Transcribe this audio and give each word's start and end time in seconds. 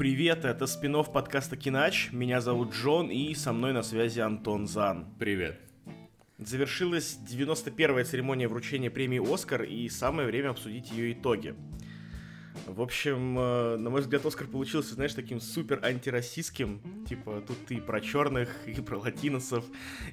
привет, 0.00 0.46
это 0.46 0.66
спин 0.66 1.04
подкаста 1.04 1.58
Кинач. 1.58 2.08
Меня 2.10 2.40
зовут 2.40 2.72
Джон, 2.72 3.10
и 3.10 3.34
со 3.34 3.52
мной 3.52 3.74
на 3.74 3.82
связи 3.82 4.20
Антон 4.20 4.66
Зан. 4.66 5.04
Привет. 5.18 5.60
Завершилась 6.38 7.18
91-я 7.30 8.02
церемония 8.06 8.48
вручения 8.48 8.90
премии 8.90 9.20
«Оскар», 9.20 9.62
и 9.62 9.90
самое 9.90 10.26
время 10.26 10.48
обсудить 10.48 10.90
ее 10.90 11.12
итоги. 11.12 11.54
В 12.66 12.80
общем, 12.80 13.38
э, 13.38 13.76
на 13.76 13.90
мой 13.90 14.00
взгляд, 14.00 14.24
Оскар 14.24 14.46
получился, 14.46 14.94
знаешь, 14.94 15.12
таким 15.12 15.38
супер 15.38 15.84
антироссийским. 15.84 17.04
Типа, 17.06 17.44
тут 17.46 17.70
и 17.70 17.78
про 17.78 18.00
черных, 18.00 18.48
и 18.66 18.80
про 18.80 18.96
латиносов. 18.96 19.66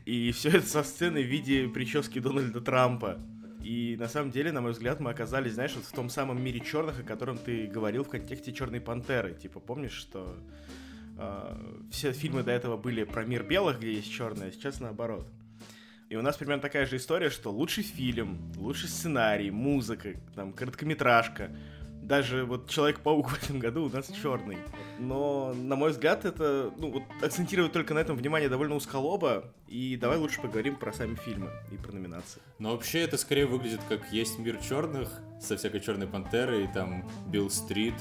И 0.04 0.34
все 0.34 0.50
это 0.50 0.68
со 0.68 0.84
сцены 0.84 1.24
в 1.24 1.28
виде 1.28 1.70
прически 1.70 2.20
Дональда 2.20 2.60
Трампа. 2.60 3.20
И 3.68 3.98
на 4.00 4.08
самом 4.08 4.32
деле, 4.32 4.54
на 4.54 4.62
мой 4.62 4.72
взгляд, 4.72 5.02
мы 5.02 5.12
оказались, 5.12 5.56
знаешь, 5.56 5.76
вот 5.76 5.84
в 5.84 5.92
том 5.92 6.10
самом 6.10 6.42
мире 6.42 6.62
черных, 6.62 7.02
о 7.02 7.04
котором 7.04 7.38
ты 7.38 7.68
говорил 7.68 8.06
в 8.06 8.08
контексте 8.08 8.54
Черной 8.54 8.80
пантеры. 8.80 9.34
Типа, 9.34 9.60
помнишь, 9.60 9.92
что 9.92 10.38
э, 11.18 11.58
все 11.92 12.14
фильмы 12.14 12.44
до 12.44 12.52
этого 12.52 12.78
были 12.78 13.04
про 13.04 13.26
мир 13.26 13.44
белых, 13.44 13.80
где 13.80 13.92
есть 13.92 14.10
черные, 14.10 14.50
а 14.50 14.52
сейчас 14.54 14.80
наоборот. 14.80 15.28
И 16.08 16.16
у 16.16 16.22
нас 16.22 16.38
примерно 16.38 16.62
такая 16.62 16.86
же 16.86 16.96
история, 16.96 17.30
что 17.30 17.52
лучший 17.52 17.84
фильм, 17.84 18.38
лучший 18.56 18.88
сценарий, 18.88 19.52
музыка, 19.52 20.14
там, 20.34 20.54
короткометражка— 20.54 21.52
даже 22.08 22.46
вот 22.46 22.70
Человек-паук 22.70 23.30
в 23.32 23.44
этом 23.44 23.60
году 23.60 23.86
у 23.86 23.90
нас 23.90 24.10
черный. 24.22 24.58
Но, 25.00 25.54
на 25.54 25.76
мой 25.76 25.92
взгляд, 25.92 26.26
это, 26.26 26.72
ну, 26.78 26.92
вот 26.92 27.04
акцентирует 27.22 27.74
только 27.74 27.94
на 27.94 28.00
этом 28.00 28.16
внимание 28.16 28.50
довольно 28.50 28.76
узколобо. 28.76 29.54
И 29.68 29.98
давай 29.98 30.18
лучше 30.18 30.42
поговорим 30.42 30.78
про 30.78 30.94
сами 30.94 31.16
фильмы 31.16 31.50
и 31.72 31.76
про 31.76 31.92
номинации. 31.92 32.42
Но 32.60 32.72
вообще 32.72 33.02
это 33.02 33.18
скорее 33.18 33.46
выглядит 33.46 33.82
как 33.90 34.12
есть 34.12 34.40
мир 34.40 34.58
черных 34.58 35.10
со 35.42 35.58
всякой 35.58 35.82
черной 35.82 36.08
пантерой, 36.08 36.64
и 36.64 36.68
там 36.68 37.08
Билл 37.28 37.50
Стрит, 37.50 37.96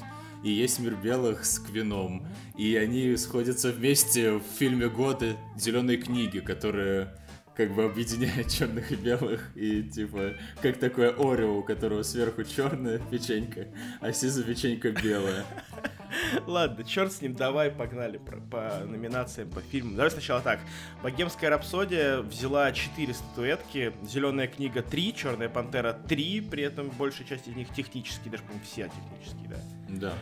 и 0.44 0.50
есть 0.50 0.78
мир 0.78 0.94
белых 0.94 1.44
с 1.44 1.58
Квином. 1.58 2.26
И 2.56 2.76
они 2.76 3.16
сходятся 3.16 3.72
вместе 3.72 4.34
в 4.34 4.42
фильме 4.58 4.88
года 4.88 5.36
«Зеленые 5.56 5.98
книги», 5.98 6.38
которые 6.38 7.16
как 7.56 7.72
бы 7.72 7.84
объединяет 7.84 8.48
черных 8.52 8.92
и 8.92 8.96
белых, 8.96 9.50
и 9.54 9.82
типа, 9.82 10.34
как 10.60 10.78
такое 10.78 11.10
Орео, 11.10 11.58
у 11.58 11.62
которого 11.62 12.02
сверху 12.02 12.44
черная 12.44 12.98
печенька, 12.98 13.68
а 14.00 14.12
снизу 14.12 14.44
печенька 14.44 14.90
белая. 14.90 15.44
Ладно, 16.46 16.84
черт 16.84 17.12
с 17.12 17.20
ним, 17.20 17.34
давай 17.34 17.70
погнали 17.70 18.18
по, 18.18 18.36
по 18.36 18.84
номинациям, 18.84 19.50
по 19.50 19.60
фильмам. 19.60 19.96
Давай 19.96 20.10
сначала 20.10 20.40
так. 20.40 20.60
Богемская 21.02 21.50
рапсодия 21.50 22.18
взяла 22.18 22.70
4 22.72 23.14
статуэтки, 23.14 23.92
Зеленая 24.02 24.46
книга 24.46 24.82
3, 24.82 25.14
Черная 25.14 25.48
пантера 25.48 25.92
3, 25.92 26.42
при 26.42 26.62
этом 26.62 26.90
большая 26.90 27.26
часть 27.26 27.48
из 27.48 27.56
них 27.56 27.68
технические, 27.74 28.30
даже, 28.30 28.42
по-моему, 28.44 28.64
все 28.64 28.88
технические, 28.88 29.48
да. 29.48 29.56
Да. 29.88 30.12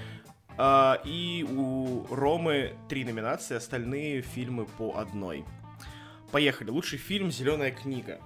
А, 0.56 1.00
и 1.04 1.44
у 1.44 2.06
Ромы 2.14 2.74
три 2.88 3.04
номинации, 3.04 3.56
остальные 3.56 4.22
фильмы 4.22 4.66
по 4.66 4.98
одной. 4.98 5.44
Поехали. 6.34 6.70
Лучший 6.70 6.98
фильм 6.98 7.30
«Зеленая 7.30 7.70
книга». 7.70 8.18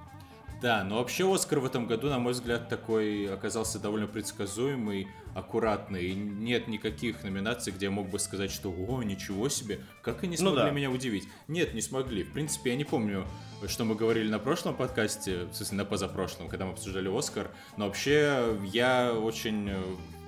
Да, 0.62 0.82
но 0.82 0.96
вообще 0.96 1.30
Оскар 1.30 1.58
в 1.58 1.66
этом 1.66 1.86
году, 1.86 2.08
на 2.08 2.18
мой 2.18 2.32
взгляд, 2.32 2.70
такой 2.70 3.26
оказался 3.30 3.78
довольно 3.78 4.06
предсказуемый, 4.06 5.08
аккуратный. 5.38 6.06
И 6.06 6.14
нет 6.14 6.68
никаких 6.68 7.22
номинаций, 7.24 7.72
где 7.72 7.86
я 7.86 7.90
мог 7.90 8.08
бы 8.08 8.18
сказать, 8.18 8.50
что 8.50 8.70
«О, 8.70 9.02
ничего 9.02 9.48
себе, 9.48 9.80
как 10.02 10.22
они 10.22 10.32
ну 10.32 10.50
смогли 10.50 10.60
ну, 10.60 10.64
да. 10.66 10.70
меня 10.70 10.90
удивить». 10.90 11.28
Нет, 11.46 11.74
не 11.74 11.80
смогли. 11.80 12.24
В 12.24 12.32
принципе, 12.32 12.70
я 12.70 12.76
не 12.76 12.84
помню, 12.84 13.26
что 13.66 13.84
мы 13.84 13.94
говорили 13.94 14.28
на 14.28 14.38
прошлом 14.38 14.76
подкасте, 14.76 15.44
в 15.44 15.54
смысле, 15.54 15.78
на 15.78 15.84
позапрошлом, 15.84 16.48
когда 16.48 16.66
мы 16.66 16.72
обсуждали 16.72 17.08
Оскар. 17.16 17.50
Но 17.76 17.86
вообще, 17.86 18.58
я 18.72 19.12
очень 19.12 19.70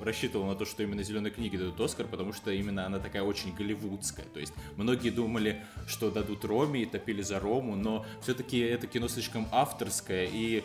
рассчитывал 0.00 0.46
на 0.46 0.54
то, 0.54 0.64
что 0.64 0.82
именно 0.82 1.02
«Зеленой 1.02 1.30
книге» 1.30 1.58
дадут 1.58 1.80
Оскар, 1.80 2.06
потому 2.06 2.32
что 2.32 2.50
именно 2.50 2.86
она 2.86 2.98
такая 2.98 3.22
очень 3.22 3.54
голливудская. 3.54 4.26
То 4.32 4.40
есть 4.40 4.52
многие 4.76 5.10
думали, 5.10 5.64
что 5.86 6.10
дадут 6.10 6.44
Роме 6.44 6.82
и 6.82 6.86
топили 6.86 7.22
за 7.22 7.38
Рому, 7.38 7.76
но 7.76 8.06
все-таки 8.22 8.58
это 8.58 8.86
кино 8.86 9.08
слишком 9.08 9.46
авторское, 9.52 10.28
и 10.32 10.64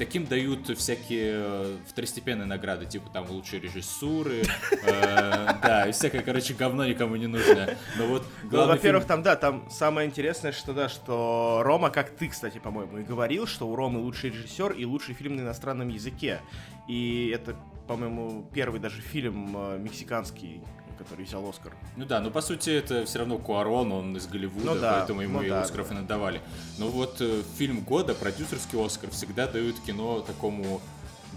таким 0.00 0.24
дают 0.24 0.66
всякие 0.78 1.32
э, 1.34 1.76
второстепенные 1.86 2.46
награды, 2.46 2.86
типа 2.86 3.10
там 3.10 3.30
лучшие 3.30 3.60
режиссуры, 3.60 4.44
э, 4.82 4.86
да, 5.62 5.86
и 5.88 5.92
всякое, 5.92 6.22
короче, 6.22 6.54
говно 6.54 6.86
никому 6.86 7.16
не 7.16 7.26
нужно. 7.26 7.76
Но 7.98 8.06
вот 8.06 8.26
ну, 8.50 8.66
во-первых, 8.66 9.04
там, 9.04 9.22
да, 9.22 9.36
там 9.36 9.68
самое 9.70 10.08
интересное, 10.08 10.52
что, 10.52 10.72
да, 10.72 10.88
что 10.88 11.60
Рома, 11.62 11.90
как 11.90 12.08
ты, 12.10 12.28
кстати, 12.28 12.56
по-моему, 12.56 12.96
и 12.96 13.02
говорил, 13.02 13.46
что 13.46 13.68
у 13.68 13.76
Ромы 13.76 14.00
лучший 14.00 14.30
режиссер 14.30 14.72
и 14.72 14.86
лучший 14.86 15.14
фильм 15.14 15.36
на 15.36 15.42
иностранном 15.42 15.88
языке. 15.88 16.40
И 16.88 17.30
это 17.34 17.54
по-моему, 17.90 18.46
первый 18.54 18.78
даже 18.78 19.00
фильм 19.02 19.52
э, 19.56 19.78
мексиканский, 19.78 20.62
который 21.00 21.24
взял 21.24 21.48
Оскар. 21.48 21.72
Ну 21.96 22.04
да, 22.04 22.20
но 22.20 22.30
по 22.30 22.42
сути 22.42 22.68
это 22.70 23.06
все 23.06 23.20
равно 23.20 23.38
Куарон, 23.38 23.90
он 23.90 24.16
из 24.16 24.26
Голливуда, 24.26 24.74
ну, 24.74 24.80
да, 24.80 24.98
поэтому 24.98 25.22
ему 25.22 25.38
ну, 25.38 25.44
и 25.44 25.48
да, 25.48 25.62
Оскаров 25.62 25.88
да. 25.88 25.94
и 25.94 25.98
надавали. 25.98 26.42
Но 26.78 26.88
вот 26.88 27.16
э, 27.20 27.42
фильм 27.56 27.80
года, 27.80 28.14
продюсерский 28.14 28.84
Оскар, 28.84 29.10
всегда 29.10 29.46
дают 29.46 29.80
кино 29.80 30.20
такому 30.20 30.82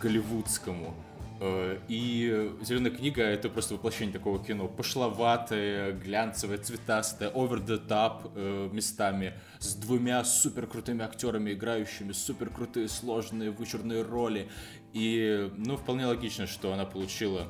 голливудскому. 0.02 0.94
Э, 1.40 1.80
и 1.88 2.52
«Зеленая 2.62 2.92
книга»— 2.92 3.22
это 3.24 3.48
просто 3.48 3.76
воплощение 3.76 4.12
такого 4.12 4.44
кино. 4.44 4.68
Пошловатое, 4.68 5.94
глянцевое, 5.94 6.58
цветастое, 6.58 7.30
over 7.30 7.66
the 7.66 7.88
top 7.88 8.32
э, 8.36 8.70
местами, 8.74 9.34
с 9.60 9.76
двумя 9.76 10.26
супер 10.26 10.68
крутыми 10.68 11.06
актерами, 11.06 11.54
играющими 11.54 12.12
супер 12.12 12.50
крутые, 12.50 12.90
сложные, 12.90 13.52
вычурные 13.52 14.02
роли. 14.02 14.50
И, 14.92 15.50
ну, 15.56 15.78
вполне 15.78 16.06
логично, 16.06 16.48
что 16.48 16.74
она 16.74 16.84
получила 16.84 17.48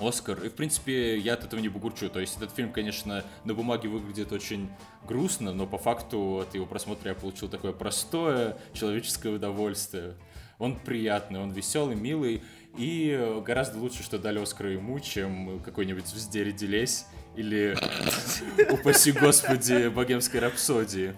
Оскар. 0.00 0.42
И, 0.44 0.48
в 0.48 0.54
принципе, 0.54 1.18
я 1.18 1.34
от 1.34 1.44
этого 1.44 1.60
не 1.60 1.68
бугурчу. 1.68 2.08
То 2.08 2.20
есть 2.20 2.36
этот 2.36 2.52
фильм, 2.52 2.72
конечно, 2.72 3.24
на 3.44 3.54
бумаге 3.54 3.88
выглядит 3.88 4.32
очень 4.32 4.70
грустно, 5.06 5.52
но 5.52 5.66
по 5.66 5.78
факту 5.78 6.40
от 6.40 6.54
его 6.54 6.66
просмотра 6.66 7.10
я 7.10 7.14
получил 7.14 7.48
такое 7.48 7.72
простое 7.72 8.56
человеческое 8.72 9.30
удовольствие. 9.30 10.14
Он 10.58 10.76
приятный, 10.76 11.40
он 11.40 11.50
веселый, 11.50 11.96
милый. 11.96 12.42
И 12.76 13.40
гораздо 13.44 13.78
лучше, 13.78 14.02
что 14.02 14.18
дали 14.18 14.40
Оскар 14.40 14.68
ему, 14.68 15.00
чем 15.00 15.60
какой-нибудь 15.60 16.06
«Звезде 16.06 16.44
родились» 16.44 17.06
или, 17.36 17.76
упаси 18.70 19.12
господи, 19.12 19.88
«Богемской 19.88 20.40
рапсодии». 20.40 21.14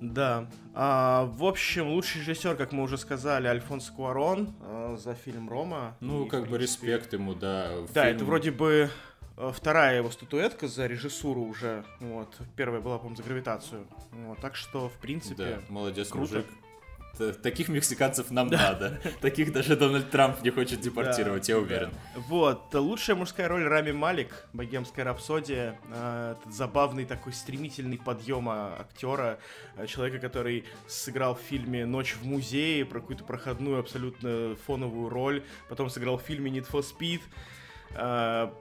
Да. 0.00 0.48
А, 0.76 1.26
в 1.26 1.44
общем, 1.44 1.88
лучший 1.92 2.20
режиссер, 2.22 2.56
как 2.56 2.72
мы 2.72 2.82
уже 2.82 2.98
сказали, 2.98 3.46
Альфонс 3.46 3.90
Куарон 3.90 4.54
а, 4.60 4.96
за 4.96 5.14
фильм 5.14 5.48
Рома. 5.48 5.96
Ну, 6.00 6.26
и, 6.26 6.28
как 6.28 6.48
бы 6.48 6.58
респект 6.58 7.12
ему, 7.12 7.34
да. 7.34 7.70
Да, 7.94 8.04
фильм... 8.04 8.16
это 8.16 8.24
вроде 8.24 8.50
бы 8.50 8.90
э, 9.36 9.52
вторая 9.54 9.98
его 9.98 10.10
статуэтка 10.10 10.66
за 10.66 10.86
режиссуру 10.86 11.42
уже. 11.42 11.84
Вот. 12.00 12.36
Первая 12.56 12.80
была, 12.80 12.98
по-моему, 12.98 13.16
за 13.16 13.22
гравитацию. 13.22 13.86
Вот. 14.10 14.40
Так 14.40 14.56
что, 14.56 14.88
в 14.88 14.94
принципе, 14.94 15.36
да, 15.36 15.60
молодец, 15.68 16.08
круто. 16.08 16.34
мужик. 16.34 16.46
Таких 17.42 17.68
мексиканцев 17.68 18.30
нам 18.30 18.48
да. 18.48 18.72
надо. 18.72 19.00
Таких 19.20 19.52
даже 19.52 19.76
Дональд 19.76 20.10
Трамп 20.10 20.42
не 20.42 20.50
хочет 20.50 20.80
депортировать, 20.80 21.46
да, 21.46 21.52
я 21.52 21.58
уверен. 21.58 21.90
Да. 21.90 22.20
Вот. 22.28 22.74
Лучшая 22.74 23.16
мужская 23.16 23.48
роль 23.48 23.64
Рами 23.64 23.92
Малик, 23.92 24.46
богемская 24.52 25.04
рапсодия. 25.04 25.78
Э, 25.90 26.34
этот 26.38 26.52
забавный 26.52 27.04
такой 27.04 27.32
стремительный 27.32 27.98
подъем 27.98 28.48
актера. 28.48 29.38
Э, 29.76 29.86
человека, 29.86 30.18
который 30.18 30.64
сыграл 30.88 31.34
в 31.34 31.40
фильме 31.40 31.86
«Ночь 31.86 32.14
в 32.14 32.24
музее» 32.24 32.84
про 32.84 33.00
какую-то 33.00 33.24
проходную 33.24 33.80
абсолютно 33.80 34.56
фоновую 34.66 35.08
роль. 35.08 35.42
Потом 35.68 35.90
сыграл 35.90 36.18
в 36.18 36.22
фильме 36.22 36.50
«Need 36.50 36.70
for 36.70 36.84
Speed». 36.84 37.20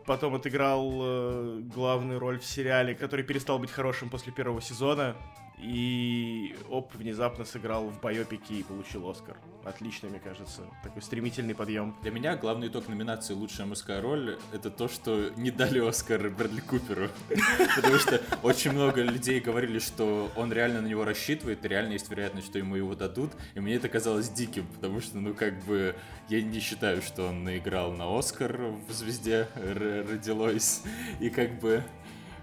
Потом 0.06 0.36
отыграл 0.36 1.62
главную 1.62 2.20
роль 2.20 2.38
в 2.40 2.46
сериале, 2.46 2.94
который 2.94 3.26
перестал 3.26 3.58
быть 3.58 3.72
хорошим 3.72 4.10
после 4.10 4.32
первого 4.32 4.62
сезона. 4.62 5.16
И 5.60 6.56
оп, 6.70 6.94
внезапно 6.96 7.46
сыграл 7.46 7.88
в 7.88 8.02
байопике 8.02 8.56
и 8.56 8.64
получил 8.64 9.10
Оскар. 9.10 9.38
Отлично, 9.64 10.10
мне 10.10 10.20
кажется. 10.20 10.62
Такой 10.84 11.02
стремительный 11.02 11.56
подъем. 11.56 11.96
Для 12.02 12.12
меня 12.12 12.36
главный 12.36 12.68
итог 12.68 12.90
номинации 12.90 13.34
«Лучшая 13.34 13.66
мужская 13.66 14.02
роль»— 14.02 14.38
это 14.52 14.70
то, 14.70 14.90
что 14.90 15.30
не 15.38 15.52
дали 15.52 15.80
Оскар 15.80 16.30
Брэдли 16.30 16.60
Куперу. 16.60 17.08
Потому 17.76 17.98
что 17.98 18.22
очень 18.42 18.72
много 18.74 19.02
людей 19.02 19.40
говорили, 19.40 19.80
что 19.80 20.30
он 20.36 20.52
реально 20.52 20.82
на 20.82 20.88
него 20.88 21.06
рассчитывает, 21.06 21.64
и 21.64 21.68
реально 21.70 21.94
есть 21.94 22.10
вероятность, 22.10 22.48
что 22.48 22.58
ему 22.58 22.76
его 22.76 22.94
дадут. 22.94 23.32
И 23.56 23.62
мне 23.62 23.76
это 23.76 23.88
казалось 23.88 24.30
диким, 24.30 24.68
потому 24.68 25.00
что, 25.00 25.18
ну, 25.18 25.34
как 25.34 25.64
бы, 25.64 25.96
я 26.28 26.42
не 26.42 26.60
считаю, 26.60 27.02
что 27.02 27.30
он 27.30 27.46
наиграл 27.46 27.94
на 27.94 28.18
Оскар 28.18 28.58
в 28.88 28.92
«Звезде 28.92 29.48
родилось». 29.56 30.82
И 31.22 31.30
как 31.30 31.58
бы, 31.60 31.84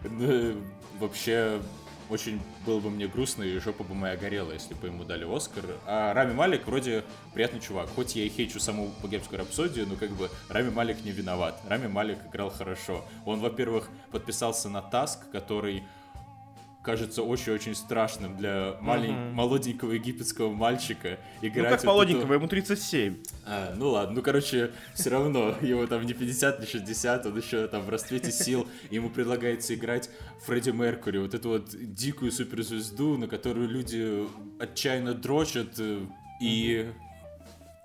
ну, 0.05 0.57
вообще 0.99 1.61
очень 2.11 2.41
было 2.67 2.81
бы 2.81 2.91
мне 2.91 3.07
грустно, 3.07 3.43
и 3.43 3.59
жопа 3.59 3.85
бы 3.85 3.95
моя 3.95 4.17
горела, 4.17 4.53
если 4.53 4.75
бы 4.75 4.89
ему 4.89 5.05
дали 5.05 5.25
Оскар. 5.25 5.65
А 5.87 6.13
Рами 6.13 6.35
Малик 6.35 6.67
вроде 6.67 7.05
приятный 7.33 7.61
чувак. 7.61 7.89
Хоть 7.95 8.17
я 8.17 8.25
и 8.25 8.29
хейчу 8.29 8.61
саму 8.61 8.91
богемскую 9.03 9.39
рапсодию, 9.39 9.87
но 9.87 9.97
как 9.97 10.11
бы 10.11 10.29
Рами 10.49 10.71
Малик 10.71 11.05
не 11.05 11.13
виноват. 11.13 11.61
Рами 11.69 11.87
Малик 11.87 12.19
играл 12.29 12.51
хорошо. 12.51 13.05
Он, 13.25 13.41
во-первых, 13.41 13.89
подписался 14.11 14.69
на 14.69 14.83
Таск, 14.83 15.31
который 15.31 15.85
кажется 16.83 17.23
очень-очень 17.23 17.75
страшным 17.75 18.37
для 18.37 18.77
малень... 18.81 19.13
mm-hmm. 19.13 19.33
молоденького 19.33 19.93
египетского 19.93 20.53
мальчика 20.53 21.19
играть. 21.43 21.71
Ну 21.71 21.77
как 21.77 21.85
молоденького, 21.85 22.25
эту... 22.25 22.35
ему 22.35 22.49
37. 22.49 23.17
А, 23.47 23.75
ну 23.77 23.91
ладно, 23.91 24.17
ну 24.17 24.23
короче, 24.23 24.71
все 24.95 25.11
равно 25.11 25.55
его 25.61 25.87
там 25.87 26.05
не 26.07 26.15
50, 26.15 26.61
не 26.61 26.67
60, 26.67 27.27
он 27.27 27.37
еще 27.37 27.69
там 27.69 27.83
в 27.83 27.91
расцвете 27.91 28.33
сил, 28.33 28.67
ему 28.91 29.11
предлагается 29.11 29.75
играть 29.75 30.09
Фредди 30.47 30.71
Меркури, 30.71 31.19
вот 31.19 31.35
эту 31.35 31.51
вот 31.51 31.69
дикую 31.71 32.33
суперзвезду, 32.33 33.19
на 33.19 33.29
которую 33.29 33.69
люди 33.69 34.27
отчаянно 34.59 35.15
дрочат, 35.15 35.79
э, 35.79 36.01
и 36.41 36.91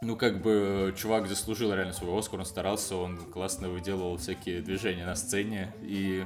ну, 0.01 0.15
как 0.15 0.41
бы, 0.41 0.93
чувак 0.97 1.27
заслужил 1.27 1.73
реально 1.73 1.93
свой 1.93 2.17
Оскар, 2.17 2.39
он 2.39 2.45
старался, 2.45 2.95
он 2.95 3.17
классно 3.17 3.69
выделывал 3.69 4.17
всякие 4.17 4.61
движения 4.61 5.05
на 5.05 5.15
сцене, 5.15 5.73
и 5.81 6.25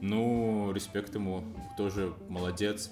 ну, 0.00 0.72
респект 0.72 1.14
ему, 1.14 1.44
тоже 1.76 2.12
молодец. 2.28 2.90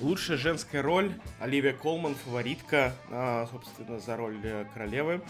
Лучшая 0.00 0.36
женская 0.36 0.82
роль 0.82 1.12
Оливия 1.40 1.72
Колман, 1.72 2.14
фаворитка, 2.14 2.92
а, 3.10 3.46
собственно, 3.50 3.98
за 4.00 4.16
роль 4.16 4.38
э, 4.42 4.66
королевы. 4.74 5.22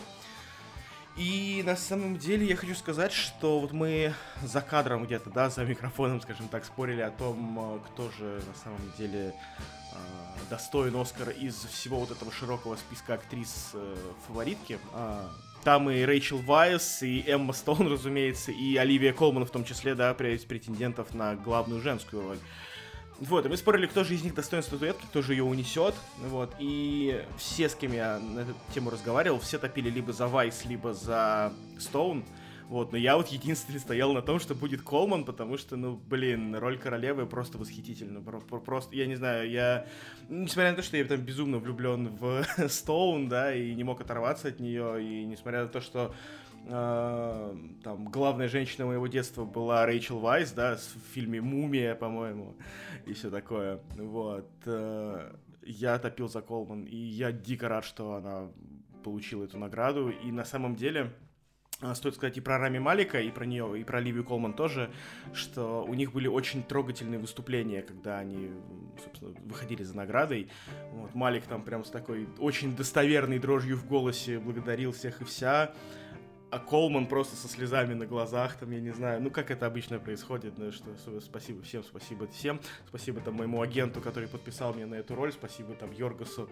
И 1.16 1.62
на 1.66 1.76
самом 1.76 2.16
деле 2.16 2.46
я 2.46 2.56
хочу 2.56 2.74
сказать, 2.74 3.12
что 3.12 3.60
вот 3.60 3.72
мы 3.72 4.14
за 4.42 4.62
кадром 4.62 5.04
где-то, 5.04 5.28
да, 5.30 5.50
за 5.50 5.64
микрофоном, 5.64 6.22
скажем 6.22 6.48
так, 6.48 6.64
спорили 6.64 7.02
о 7.02 7.10
том, 7.10 7.58
э, 7.58 7.78
кто 7.86 8.10
же 8.10 8.42
на 8.46 8.54
самом 8.54 8.92
деле 8.96 9.34
э, 9.92 9.96
достоин 10.48 10.96
Оскара 10.96 11.32
из 11.32 11.54
всего 11.54 12.00
вот 12.00 12.10
этого 12.10 12.32
широкого 12.32 12.76
списка 12.76 13.14
актрис 13.14 13.74
фаворитки. 14.26 14.78
Там 15.64 15.88
и 15.90 16.02
Рэйчел 16.02 16.38
Вайс, 16.38 17.02
и 17.02 17.24
Эмма 17.26 17.52
Стоун, 17.52 17.86
разумеется, 17.92 18.50
и 18.50 18.76
Оливия 18.76 19.12
Колман 19.12 19.44
в 19.44 19.50
том 19.50 19.64
числе, 19.64 19.94
да, 19.94 20.12
претендентов 20.14 21.14
на 21.14 21.36
главную 21.36 21.80
женскую 21.80 22.22
роль. 22.22 22.38
Вот, 23.20 23.46
и 23.46 23.48
мы 23.48 23.56
спорили, 23.56 23.86
кто 23.86 24.02
же 24.02 24.14
из 24.14 24.24
них 24.24 24.34
достоин 24.34 24.64
статуэтки, 24.64 25.04
кто 25.06 25.22
же 25.22 25.34
ее 25.34 25.44
унесет. 25.44 25.94
Вот, 26.18 26.56
и 26.58 27.24
все, 27.36 27.68
с 27.68 27.76
кем 27.76 27.92
я 27.92 28.18
на 28.18 28.40
эту 28.40 28.54
тему 28.74 28.90
разговаривал, 28.90 29.38
все 29.38 29.58
топили 29.58 29.90
либо 29.90 30.12
за 30.12 30.26
Вайс, 30.26 30.64
либо 30.64 30.92
за 30.92 31.52
Стоун. 31.78 32.24
Вот, 32.72 32.90
но 32.90 32.96
я 32.96 33.18
вот 33.18 33.28
единственный 33.28 33.78
стоял 33.78 34.14
на 34.14 34.22
том, 34.22 34.40
что 34.40 34.54
будет 34.54 34.80
Колман, 34.80 35.26
потому 35.26 35.58
что, 35.58 35.76
ну, 35.76 35.94
блин, 35.94 36.56
роль 36.56 36.78
королевы 36.78 37.26
просто 37.26 37.58
восхитительна. 37.58 38.22
Просто, 38.22 38.96
я 38.96 39.04
не 39.04 39.14
знаю, 39.14 39.50
я, 39.50 39.86
несмотря 40.30 40.70
на 40.70 40.76
то, 40.76 40.82
что 40.82 40.96
я 40.96 41.04
там 41.04 41.20
безумно 41.20 41.58
влюблен 41.58 42.16
в 42.16 42.42
Стоун, 42.70 43.28
да, 43.28 43.54
и 43.54 43.74
не 43.74 43.84
мог 43.84 44.00
оторваться 44.00 44.48
от 44.48 44.58
нее, 44.58 45.04
и 45.04 45.26
несмотря 45.26 45.64
на 45.64 45.68
то, 45.68 45.82
что 45.82 46.14
э, 46.66 47.56
там 47.84 48.04
главная 48.06 48.48
женщина 48.48 48.86
моего 48.86 49.06
детства 49.06 49.44
была 49.44 49.84
Рэйчел 49.84 50.18
Вайс, 50.18 50.52
да, 50.52 50.76
в 50.76 51.12
фильме 51.14 51.42
«Мумия», 51.42 51.94
по-моему, 51.94 52.56
и 53.04 53.12
все 53.12 53.28
такое, 53.28 53.80
вот, 53.98 54.48
э, 54.64 55.32
я 55.62 55.98
топил 55.98 56.30
за 56.30 56.40
Колман, 56.40 56.84
и 56.84 56.96
я 56.96 57.32
дико 57.32 57.68
рад, 57.68 57.84
что 57.84 58.14
она 58.14 58.48
получила 59.04 59.44
эту 59.44 59.58
награду, 59.58 60.08
и 60.08 60.32
на 60.32 60.46
самом 60.46 60.74
деле 60.74 61.12
стоит 61.94 62.14
сказать 62.14 62.36
и 62.36 62.40
про 62.40 62.58
Рами 62.58 62.78
Малика, 62.78 63.20
и 63.20 63.30
про 63.30 63.44
нее, 63.44 63.80
и 63.80 63.84
про 63.84 64.00
Ливию 64.00 64.24
Колман 64.24 64.54
тоже, 64.54 64.90
что 65.32 65.84
у 65.84 65.94
них 65.94 66.12
были 66.12 66.28
очень 66.28 66.62
трогательные 66.62 67.18
выступления, 67.18 67.82
когда 67.82 68.18
они, 68.18 68.50
собственно, 69.02 69.34
выходили 69.44 69.82
за 69.82 69.96
наградой. 69.96 70.48
Вот, 70.92 71.14
Малик 71.14 71.44
там 71.44 71.62
прям 71.62 71.84
с 71.84 71.90
такой 71.90 72.28
очень 72.38 72.76
достоверной 72.76 73.38
дрожью 73.38 73.76
в 73.76 73.86
голосе 73.86 74.38
благодарил 74.38 74.92
всех 74.92 75.20
и 75.20 75.24
вся 75.24 75.72
а 76.52 76.58
Колман 76.58 77.06
просто 77.06 77.34
со 77.34 77.48
слезами 77.48 77.94
на 77.94 78.04
глазах, 78.04 78.56
там, 78.56 78.70
я 78.72 78.80
не 78.80 78.90
знаю, 78.90 79.22
ну, 79.22 79.30
как 79.30 79.50
это 79.50 79.64
обычно 79.64 79.98
происходит, 79.98 80.58
ну, 80.58 80.70
что 80.70 80.90
спасибо 81.22 81.62
всем, 81.62 81.82
спасибо 81.82 82.26
всем, 82.26 82.60
спасибо 82.88 83.22
там 83.22 83.36
моему 83.36 83.62
агенту, 83.62 84.02
который 84.02 84.28
подписал 84.28 84.74
меня 84.74 84.86
на 84.86 84.96
эту 84.96 85.14
роль, 85.14 85.32
спасибо 85.32 85.72
там 85.72 85.90
Йоргасу, 85.92 86.50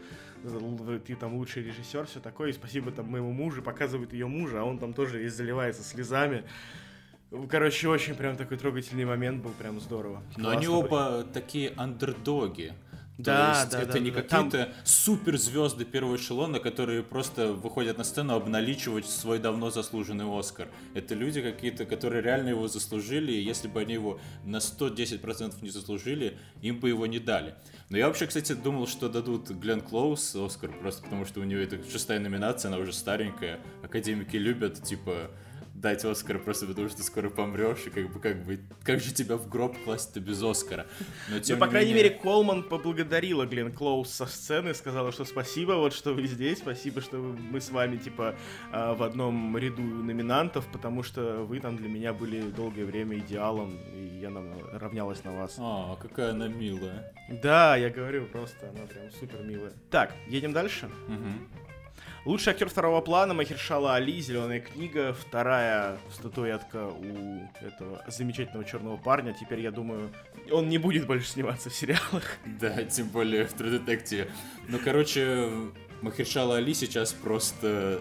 ты 1.05 1.17
там 1.17 1.35
лучший 1.35 1.64
режиссер, 1.64 2.06
все 2.06 2.19
такое, 2.19 2.49
и 2.49 2.52
спасибо 2.55 2.91
там 2.91 3.11
моему 3.11 3.31
мужу, 3.32 3.61
показывает 3.62 4.14
ее 4.14 4.26
мужа, 4.26 4.62
а 4.62 4.64
он 4.64 4.79
там 4.79 4.94
тоже 4.94 5.19
весь 5.19 5.35
заливается 5.35 5.82
слезами. 5.82 6.44
Короче, 7.50 7.87
очень 7.87 8.14
прям 8.14 8.38
такой 8.38 8.56
трогательный 8.56 9.05
момент 9.05 9.43
был, 9.43 9.50
прям 9.50 9.81
здорово. 9.81 10.23
Но 10.38 10.44
Классно 10.44 10.50
они 10.52 10.67
оба 10.67 11.11
были. 11.19 11.32
такие 11.32 11.75
андердоги. 11.76 12.73
Да, 13.18 13.60
есть 13.60 13.72
да, 13.72 13.82
это 13.82 13.92
да, 13.92 13.98
не 13.98 14.10
да, 14.10 14.22
какие-то 14.22 14.64
там... 14.64 14.74
суперзвезды 14.84 15.84
первого 15.84 16.16
эшелона, 16.16 16.58
которые 16.58 17.02
просто 17.02 17.52
выходят 17.52 17.98
на 17.98 18.04
сцену 18.04 18.34
обналичивать 18.34 19.06
свой 19.06 19.38
давно 19.38 19.70
заслуженный 19.70 20.24
Оскар. 20.26 20.68
Это 20.94 21.14
люди 21.14 21.42
какие-то, 21.42 21.84
которые 21.84 22.22
реально 22.22 22.50
его 22.50 22.66
заслужили, 22.66 23.32
и 23.32 23.42
если 23.42 23.68
бы 23.68 23.80
они 23.80 23.94
его 23.94 24.20
на 24.44 24.56
110% 24.56 25.56
не 25.60 25.70
заслужили, 25.70 26.38
им 26.62 26.80
бы 26.80 26.88
его 26.88 27.06
не 27.06 27.18
дали. 27.18 27.54
Но 27.90 27.98
я 27.98 28.06
вообще, 28.06 28.26
кстати, 28.26 28.52
думал, 28.52 28.86
что 28.86 29.08
дадут 29.08 29.50
Глен 29.50 29.80
Клоус 29.80 30.34
Оскар, 30.36 30.70
просто 30.80 31.02
потому 31.02 31.26
что 31.26 31.40
у 31.40 31.44
него 31.44 31.60
это 31.60 31.78
шестая 31.90 32.20
номинация, 32.20 32.68
она 32.68 32.78
уже 32.78 32.92
старенькая. 32.92 33.60
Академики 33.82 34.36
любят, 34.36 34.82
типа, 34.82 35.30
дать 35.80 36.04
Оскар 36.04 36.38
просто 36.38 36.66
потому, 36.66 36.88
что 36.88 37.02
скоро 37.02 37.30
помрешь, 37.30 37.86
и 37.86 37.90
как 37.90 38.12
бы, 38.12 38.20
как 38.20 38.44
бы, 38.44 38.60
как 38.82 39.00
же 39.00 39.12
тебя 39.12 39.36
в 39.36 39.48
гроб 39.48 39.76
класть-то 39.84 40.20
без 40.20 40.42
Оскара? 40.42 40.86
Но, 41.28 41.36
ну, 41.36 41.40
тем 41.40 41.58
ну, 41.58 41.64
по 41.64 41.70
крайней 41.70 41.94
менее... 41.94 42.10
мере, 42.10 42.20
Колман 42.20 42.62
поблагодарила 42.64 43.46
Глен 43.46 43.72
Клоус 43.72 44.10
со 44.10 44.26
сцены, 44.26 44.74
сказала, 44.74 45.12
что 45.12 45.24
спасибо, 45.24 45.72
вот 45.72 45.94
что 45.94 46.12
вы 46.12 46.26
здесь, 46.26 46.58
спасибо, 46.58 47.00
что 47.00 47.16
мы 47.16 47.60
с 47.60 47.70
вами, 47.70 47.96
типа, 47.96 48.36
а, 48.72 48.94
в 48.94 49.02
одном 49.02 49.56
ряду 49.56 49.82
номинантов, 49.82 50.66
потому 50.70 51.02
что 51.02 51.44
вы 51.44 51.60
там 51.60 51.76
для 51.76 51.88
меня 51.88 52.12
были 52.12 52.42
долгое 52.42 52.84
время 52.84 53.18
идеалом, 53.18 53.78
и 53.94 54.18
я 54.20 54.30
равнялась 54.72 55.24
на 55.24 55.32
вас. 55.32 55.56
А, 55.58 55.96
какая 55.96 56.30
она 56.30 56.48
милая. 56.48 57.12
Да, 57.42 57.76
я 57.76 57.90
говорю, 57.90 58.26
просто 58.26 58.68
она 58.68 58.86
прям 58.86 59.10
супер 59.12 59.42
милая. 59.42 59.72
Так, 59.90 60.14
едем 60.28 60.52
дальше. 60.52 60.90
Угу. 61.08 61.69
Лучший 62.26 62.52
актер 62.52 62.69
второго 62.69 63.00
плана 63.00 63.32
Махершала 63.32 63.94
Али, 63.94 64.20
Зеленая 64.20 64.61
книга, 64.61 65.14
вторая 65.14 65.99
статуэтка 66.12 66.88
у 66.88 67.49
этого 67.64 68.05
замечательного 68.08 68.64
черного 68.67 68.99
парня. 68.99 69.32
Теперь, 69.32 69.61
я 69.61 69.70
думаю, 69.70 70.11
он 70.52 70.69
не 70.69 70.76
будет 70.76 71.06
больше 71.06 71.26
сниматься 71.26 71.70
в 71.70 71.75
сериалах. 71.75 72.37
Да, 72.61 72.84
тем 72.84 73.08
более 73.08 73.46
в 73.46 73.55
True 73.55 73.82
Detective. 73.82 74.28
Ну, 74.69 74.78
короче, 74.84 75.50
Махершала 76.02 76.58
Али 76.58 76.75
сейчас 76.75 77.14
просто 77.14 78.00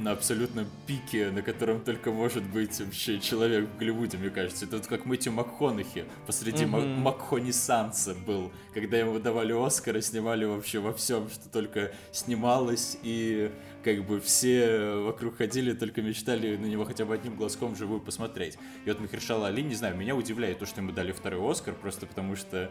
на 0.00 0.12
абсолютном 0.12 0.66
пике, 0.86 1.30
на 1.30 1.42
котором 1.42 1.80
только 1.80 2.10
может 2.10 2.42
быть 2.42 2.80
вообще 2.80 3.20
человек 3.20 3.68
в 3.68 3.78
Голливуде, 3.78 4.16
мне 4.16 4.30
кажется. 4.30 4.64
Это 4.64 4.78
вот 4.78 4.86
как 4.86 5.04
Мэтью 5.04 5.32
МакХонахи 5.32 6.06
посреди 6.26 6.64
mm-hmm. 6.64 6.96
МакХонисанса 6.96 8.14
был, 8.14 8.50
когда 8.74 8.98
ему 8.98 9.12
выдавали 9.12 9.52
Оскара, 9.52 10.00
снимали 10.00 10.44
вообще 10.44 10.78
во 10.78 10.92
всем, 10.92 11.28
что 11.28 11.48
только 11.50 11.92
снималось, 12.12 12.98
и 13.02 13.52
как 13.84 14.04
бы 14.06 14.20
все 14.20 14.94
вокруг 14.96 15.36
ходили, 15.36 15.72
только 15.72 16.02
мечтали 16.02 16.56
на 16.56 16.66
него 16.66 16.84
хотя 16.84 17.04
бы 17.04 17.14
одним 17.14 17.36
глазком 17.36 17.76
живую 17.76 18.00
посмотреть. 18.00 18.58
И 18.84 18.88
вот 18.88 19.00
Махершала 19.00 19.48
Али, 19.48 19.62
не 19.62 19.74
знаю, 19.74 19.96
меня 19.96 20.16
удивляет 20.16 20.58
то, 20.58 20.66
что 20.66 20.80
ему 20.80 20.92
дали 20.92 21.12
второй 21.12 21.50
Оскар, 21.50 21.74
просто 21.74 22.06
потому 22.06 22.36
что 22.36 22.70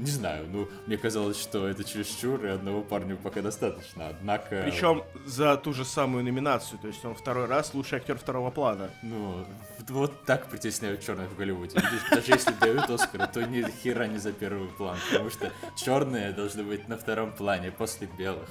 не 0.00 0.10
знаю, 0.10 0.46
ну, 0.50 0.68
мне 0.86 0.96
казалось, 0.96 1.40
что 1.40 1.68
это 1.68 1.84
чересчур, 1.84 2.44
и 2.44 2.48
одного 2.48 2.82
парня 2.82 3.16
пока 3.16 3.42
достаточно, 3.42 4.08
однако... 4.08 4.62
Причем 4.64 5.02
за 5.26 5.56
ту 5.56 5.72
же 5.72 5.84
самую 5.84 6.24
номинацию, 6.24 6.78
то 6.78 6.88
есть 6.88 7.04
он 7.04 7.14
второй 7.14 7.46
раз 7.46 7.74
лучший 7.74 7.98
актер 7.98 8.18
второго 8.18 8.50
плана. 8.50 8.90
Ну, 9.02 9.44
вот 9.88 10.24
так 10.24 10.48
притесняют 10.48 11.04
черных 11.04 11.30
в 11.30 11.36
Голливуде. 11.36 11.80
Даже 12.10 12.32
если 12.32 12.52
дают 12.52 12.88
Оскара, 12.90 13.26
то 13.26 13.42
ни 13.46 13.62
хера 13.82 14.06
не 14.06 14.18
за 14.18 14.32
первый 14.32 14.68
план, 14.68 14.96
потому 15.10 15.30
что 15.30 15.52
черные 15.76 16.32
должны 16.32 16.62
быть 16.62 16.88
на 16.88 16.96
втором 16.96 17.32
плане 17.32 17.70
после 17.70 18.08
белых. 18.18 18.48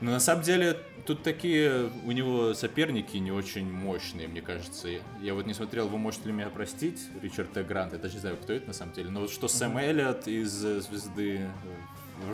Но 0.00 0.10
на 0.10 0.20
самом 0.20 0.42
деле 0.42 0.78
тут 1.06 1.22
такие 1.22 1.90
у 2.04 2.12
него 2.12 2.52
соперники 2.52 3.16
не 3.16 3.32
очень 3.32 3.70
мощные, 3.70 4.28
мне 4.28 4.42
кажется. 4.42 4.88
Я 5.22 5.34
вот 5.34 5.46
не 5.46 5.54
смотрел, 5.54 5.88
вы 5.88 5.96
можете 5.96 6.26
ли 6.26 6.32
меня 6.32 6.50
простить, 6.50 7.00
Ричард 7.22 7.52
Т. 7.52 7.62
Грант, 7.64 7.94
я 7.94 7.98
даже 7.98 8.14
не 8.14 8.20
знаю, 8.20 8.36
кто 8.36 8.52
это 8.52 8.66
на 8.66 8.72
самом 8.74 8.92
деле. 8.92 9.10
Но 9.10 9.20
вот 9.20 9.30
что 9.30 9.48
Сэм 9.48 9.78
Эллиот 9.78 10.28
из 10.28 10.62
э, 10.64 10.80
«Звезды», 10.82 11.48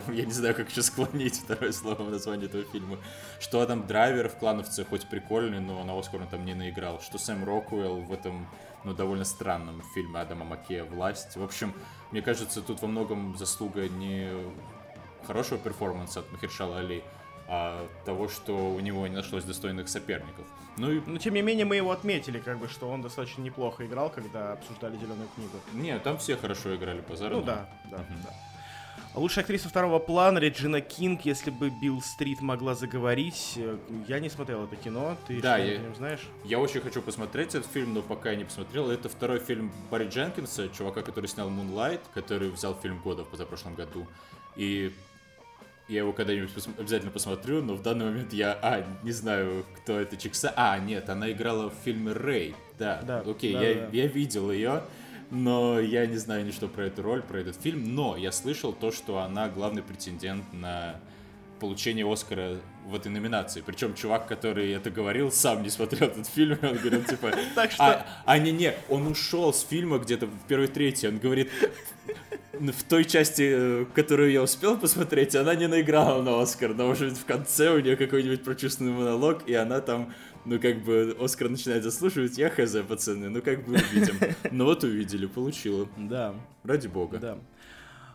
э, 0.09 0.13
я 0.13 0.25
не 0.25 0.33
знаю, 0.33 0.57
как 0.57 0.71
еще 0.71 0.83
склонить 0.83 1.37
второе 1.37 1.71
слово 1.71 2.03
в 2.03 2.11
названии 2.11 2.47
этого 2.47 2.65
фильма, 2.65 2.99
что 3.39 3.61
Адам 3.61 3.87
Драйвер 3.87 4.29
в 4.29 4.39
«Клановце» 4.39 4.85
хоть 4.85 5.09
прикольный, 5.09 5.61
но 5.61 5.85
на 5.85 5.97
Оскар 5.97 6.21
он 6.21 6.29
там 6.29 6.45
не 6.45 6.55
наиграл, 6.55 7.01
что 7.01 7.19
Сэм 7.19 7.45
Роквелл 7.45 8.01
в 8.01 8.13
этом 8.13 8.49
ну, 8.85 8.93
довольно 8.93 9.25
странном 9.25 9.83
фильме 9.95 10.19
Адама 10.19 10.45
Маккея 10.45 10.83
«Власть». 10.83 11.37
В 11.37 11.45
общем, 11.45 11.75
мне 12.11 12.23
кажется, 12.23 12.61
тут 12.61 12.83
во 12.83 12.89
многом 12.89 13.37
заслуга 13.37 13.89
не 13.89 14.33
хорошего 15.27 15.61
перформанса 15.61 16.21
от 16.21 16.33
Махершала 16.33 16.79
Али, 16.81 17.05
а 17.55 17.87
того, 18.07 18.29
что 18.29 18.55
у 18.55 18.81
него 18.81 19.07
не 19.07 19.15
нашлось 19.15 19.45
достойных 19.45 19.91
соперников. 19.91 20.47
Ну 20.79 20.91
и... 20.91 21.03
Но 21.07 21.19
тем 21.19 21.35
не 21.35 21.43
менее 21.43 21.67
мы 21.67 21.77
его 21.77 21.91
отметили, 21.91 22.39
как 22.39 22.59
бы, 22.59 22.67
что 22.67 22.89
он 22.89 23.03
достаточно 23.03 23.43
неплохо 23.43 23.85
играл, 23.85 24.09
когда 24.09 24.55
обсуждали 24.55 24.97
зеленую 24.97 25.29
книгу. 25.35 25.53
Не, 25.75 25.99
там 25.99 26.17
все 26.17 26.39
хорошо 26.39 26.75
играли 26.75 27.03
по 27.03 27.13
Ну 27.13 27.43
да, 27.43 27.69
да, 27.91 27.99
угу. 27.99 28.15
да. 28.25 28.31
Лучшая 29.15 29.43
актриса 29.43 29.69
второго 29.69 29.99
плана 29.99 30.39
Реджина 30.39 30.81
Кинг, 30.81 31.27
если 31.27 31.51
бы 31.51 31.69
Билл 31.69 32.01
Стрит 32.01 32.41
могла 32.41 32.75
заговорить. 32.75 33.53
Э, 33.57 33.77
я 34.09 34.19
не 34.19 34.31
смотрел 34.31 34.65
это 34.65 34.77
кино, 34.77 35.19
ты 35.29 35.39
да, 35.43 35.59
я, 35.59 35.79
знаешь? 35.95 36.27
Я 36.45 36.59
очень 36.59 36.81
хочу 36.81 37.03
посмотреть 37.03 37.55
этот 37.55 37.71
фильм, 37.71 37.93
но 37.93 38.01
пока 38.01 38.31
я 38.31 38.37
не 38.37 38.45
посмотрел. 38.45 38.91
Это 38.91 39.11
второй 39.11 39.41
фильм 39.41 39.71
Барри 39.91 40.09
Дженкинса, 40.09 40.71
чувака, 40.71 41.03
который 41.03 41.27
снял 41.27 41.51
Moonlight, 41.51 42.01
который 42.15 42.49
взял 42.49 42.75
фильм 42.81 42.99
года 43.01 43.25
в 43.25 43.29
позапрошлом 43.29 43.75
году. 43.75 44.07
И 44.57 44.95
я 45.89 45.99
его 45.99 46.13
когда-нибудь 46.13 46.53
пос 46.53 46.69
обязательно 46.79 47.11
посмотрю, 47.11 47.63
но 47.63 47.75
в 47.75 47.83
данный 47.83 48.07
момент 48.07 48.33
я, 48.33 48.59
а, 48.63 48.85
не 49.03 49.13
знаю, 49.13 49.67
кто 49.77 49.99
это 49.99 50.17
Чикса. 50.17 50.53
А, 50.57 50.79
нет, 50.79 51.09
она 51.09 51.31
играла 51.31 51.71
в 51.71 51.75
фильме 51.85 52.13
Рэй. 52.13 52.55
Да, 52.79 53.03
да 53.03 53.21
окей, 53.21 53.53
да, 53.53 53.63
я, 53.63 53.75
да. 53.75 53.89
я 53.93 54.07
видел 54.07 54.51
ее 54.51 54.83
но 55.33 55.81
я 55.81 56.05
не 56.05 56.19
знаю 56.19 56.45
ничего 56.45 56.69
про 56.69 56.85
эту 56.85 57.01
роль, 57.01 57.23
про 57.23 57.39
этот 57.39 57.57
фильм, 57.57 57.95
но 57.95 58.19
я 58.19 58.31
слышал 58.31 58.71
то, 58.71 58.93
что 58.93 59.19
она 59.19 59.49
главный 59.49 59.83
претендент 59.83 60.45
на 60.53 61.01
получение 61.59 62.11
Оскара 62.11 62.59
в 62.87 62.95
этой 62.95 63.11
номинации. 63.11 63.63
Причем 63.65 63.95
чувак, 63.95 64.27
который 64.27 64.73
это 64.73 64.91
говорил, 64.91 65.33
сам 65.33 65.63
не 65.63 65.71
смотрел 65.71 66.09
этот 66.09 66.27
фильм, 66.27 66.59
он 66.61 66.77
говорил, 66.77 67.03
типа... 67.05 67.33
Так 67.55 67.71
что... 67.71 67.83
А, 67.83 68.07
а 68.27 68.39
не-не, 68.39 68.75
он 68.91 69.07
ушел 69.07 69.55
с 69.55 69.63
фильма 69.63 69.99
где-то 69.99 70.27
в 70.27 70.47
первой 70.49 70.67
трети, 70.67 71.07
он 71.07 71.17
говорит, 71.19 71.51
в 72.71 72.85
той 72.85 73.05
части, 73.05 73.51
э, 73.53 73.87
которую 73.95 74.31
я 74.31 74.43
успел 74.43 74.79
посмотреть, 74.79 75.35
она 75.35 75.55
не 75.55 75.67
наиграла 75.67 76.23
на 76.23 76.41
Оскар, 76.41 76.75
но 76.75 76.91
быть 76.91 77.19
в 77.19 77.25
конце 77.25 77.75
у 77.75 77.81
нее 77.81 77.97
какой-нибудь 77.97 78.45
прочувственный 78.45 78.93
монолог, 78.93 79.49
и 79.49 79.55
она 79.55 79.81
там 79.81 80.13
ну, 80.45 80.61
как 80.61 80.83
бы, 80.83 81.17
Оскар 81.21 81.49
начинает 81.49 81.83
заслуживать, 81.83 82.37
я 82.39 82.51
хз, 82.51 82.77
пацаны, 82.89 83.29
ну, 83.29 83.43
как 83.43 83.65
бы 83.65 83.75
увидим. 83.75 84.17
Ну, 84.51 84.65
вот 84.65 84.85
увидели, 84.85 85.27
получила. 85.27 85.89
Да. 85.97 86.35
Ради 86.65 86.89
бога. 86.89 87.19
Да. 87.19 87.39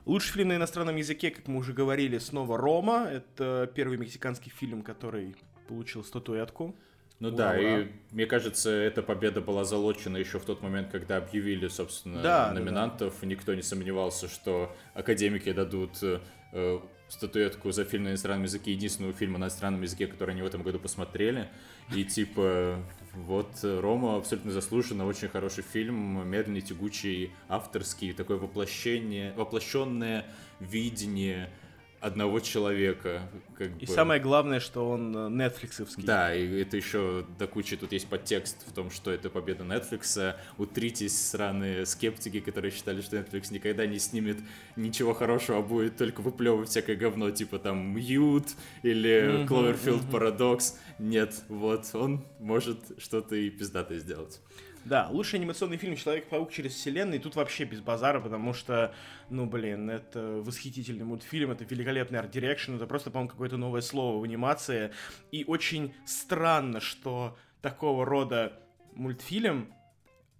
Лучший 0.06 0.34
фильм 0.34 0.50
на 0.50 0.56
иностранном 0.56 0.96
языке, 0.96 1.32
как 1.32 1.48
мы 1.48 1.58
уже 1.58 1.74
говорили, 1.74 2.18
снова 2.18 2.58
«Рома». 2.58 3.08
Это 3.12 3.70
первый 3.74 3.98
мексиканский 3.98 4.52
фильм, 4.52 4.82
который 4.82 5.36
получил 5.68 6.04
статуэтку. 6.04 6.76
Ну 7.20 7.30
ура, 7.30 7.38
да, 7.38 7.60
и 7.60 7.88
мне 8.12 8.28
кажется, 8.28 8.70
эта 8.70 9.02
победа 9.02 9.42
была 9.42 9.64
залочена 9.64 10.18
еще 10.18 10.40
в 10.40 10.46
тот 10.46 10.62
момент, 10.62 10.90
когда 10.92 11.18
объявили, 11.18 11.68
собственно, 11.68 12.22
да, 12.22 12.52
номинантов. 12.54 13.14
Да, 13.14 13.20
да. 13.22 13.28
Никто 13.28 13.56
не 13.56 13.64
сомневался, 13.64 14.28
что 14.28 14.76
академики 14.94 15.52
дадут 15.52 15.98
э, 16.04 16.80
статуэтку 17.08 17.72
за 17.72 17.86
фильм 17.86 18.04
на 18.04 18.10
иностранном 18.10 18.44
языке, 18.44 18.72
единственного 18.72 19.14
фильма 19.14 19.40
на 19.40 19.46
иностранном 19.46 19.82
языке, 19.82 20.06
который 20.06 20.32
они 20.32 20.44
в 20.44 20.46
этом 20.46 20.62
году 20.62 20.78
посмотрели. 20.78 21.50
И 21.96 22.04
типа, 22.04 22.84
вот 23.14 23.50
Рома 23.64 24.18
абсолютно 24.18 24.52
заслуженно, 24.52 25.08
очень 25.08 25.30
хороший 25.30 25.64
фильм, 25.64 26.28
медленный, 26.28 26.62
тягучий, 26.62 27.32
авторский, 27.50 28.14
такое 28.14 28.38
воплощение, 28.38 29.34
воплощенное 29.34 30.26
видение 30.60 31.50
одного 32.00 32.40
человека. 32.40 33.30
Как 33.58 33.70
и 33.82 33.86
бы. 33.86 33.92
самое 33.92 34.22
главное, 34.22 34.60
что 34.60 34.90
он 34.90 35.16
э, 35.16 35.30
нетфликсовский. 35.30 36.04
Да, 36.04 36.34
и 36.34 36.62
это 36.62 36.78
еще 36.78 37.26
до 37.40 37.48
кучи 37.48 37.76
тут 37.76 37.92
есть 37.92 38.08
подтекст 38.08 38.68
в 38.68 38.74
том, 38.74 38.92
что 38.92 39.12
это 39.12 39.30
победа 39.30 39.64
Netflix. 39.64 40.36
Утритесь, 40.58 41.30
сраные 41.30 41.86
скептики, 41.86 42.40
которые 42.40 42.72
считали, 42.72 43.02
что 43.02 43.18
Netflix 43.18 43.52
никогда 43.52 43.86
не 43.86 44.00
снимет 44.00 44.38
ничего 44.76 45.14
хорошего, 45.14 45.60
а 45.60 45.62
будет 45.62 45.98
только 45.98 46.22
выплевывать 46.22 46.70
всякое 46.70 46.96
говно, 46.96 47.32
типа 47.32 47.60
там 47.60 47.96
Mute 47.96 48.50
или 48.84 49.46
Cloverfield 49.48 50.10
Paradox. 50.12 50.76
Нет, 51.00 51.44
вот, 51.48 51.90
он 51.94 52.26
может 52.40 52.80
что-то 53.00 53.36
и 53.36 53.50
пиздатое 53.50 54.00
сделать. 54.00 54.40
Да, 54.88 55.10
лучший 55.12 55.40
анимационный 55.40 55.76
фильм 55.76 55.98
«Человек-паук 55.98 56.50
через 56.50 56.74
вселенную» 56.74 57.20
тут 57.20 57.36
вообще 57.36 57.66
без 57.66 57.82
базара, 57.82 58.22
потому 58.22 58.54
что, 58.54 58.94
ну, 59.30 59.46
блин, 59.46 59.90
это 59.90 60.42
восхитительный 60.42 61.04
мультфильм, 61.04 61.52
это 61.52 61.66
великолепный 61.66 62.20
art 62.20 62.33
direction, 62.33 62.76
это 62.76 62.88
просто, 62.88 63.12
по-моему, 63.12 63.30
какое-то 63.30 63.58
новое 63.58 63.82
слово 63.82 64.22
в 64.22 64.24
анимации. 64.24 64.92
И 65.34 65.44
очень 65.46 65.94
странно, 66.06 66.80
что 66.80 67.38
такого 67.62 68.06
рода 68.06 68.54
мультфильм 68.94 69.74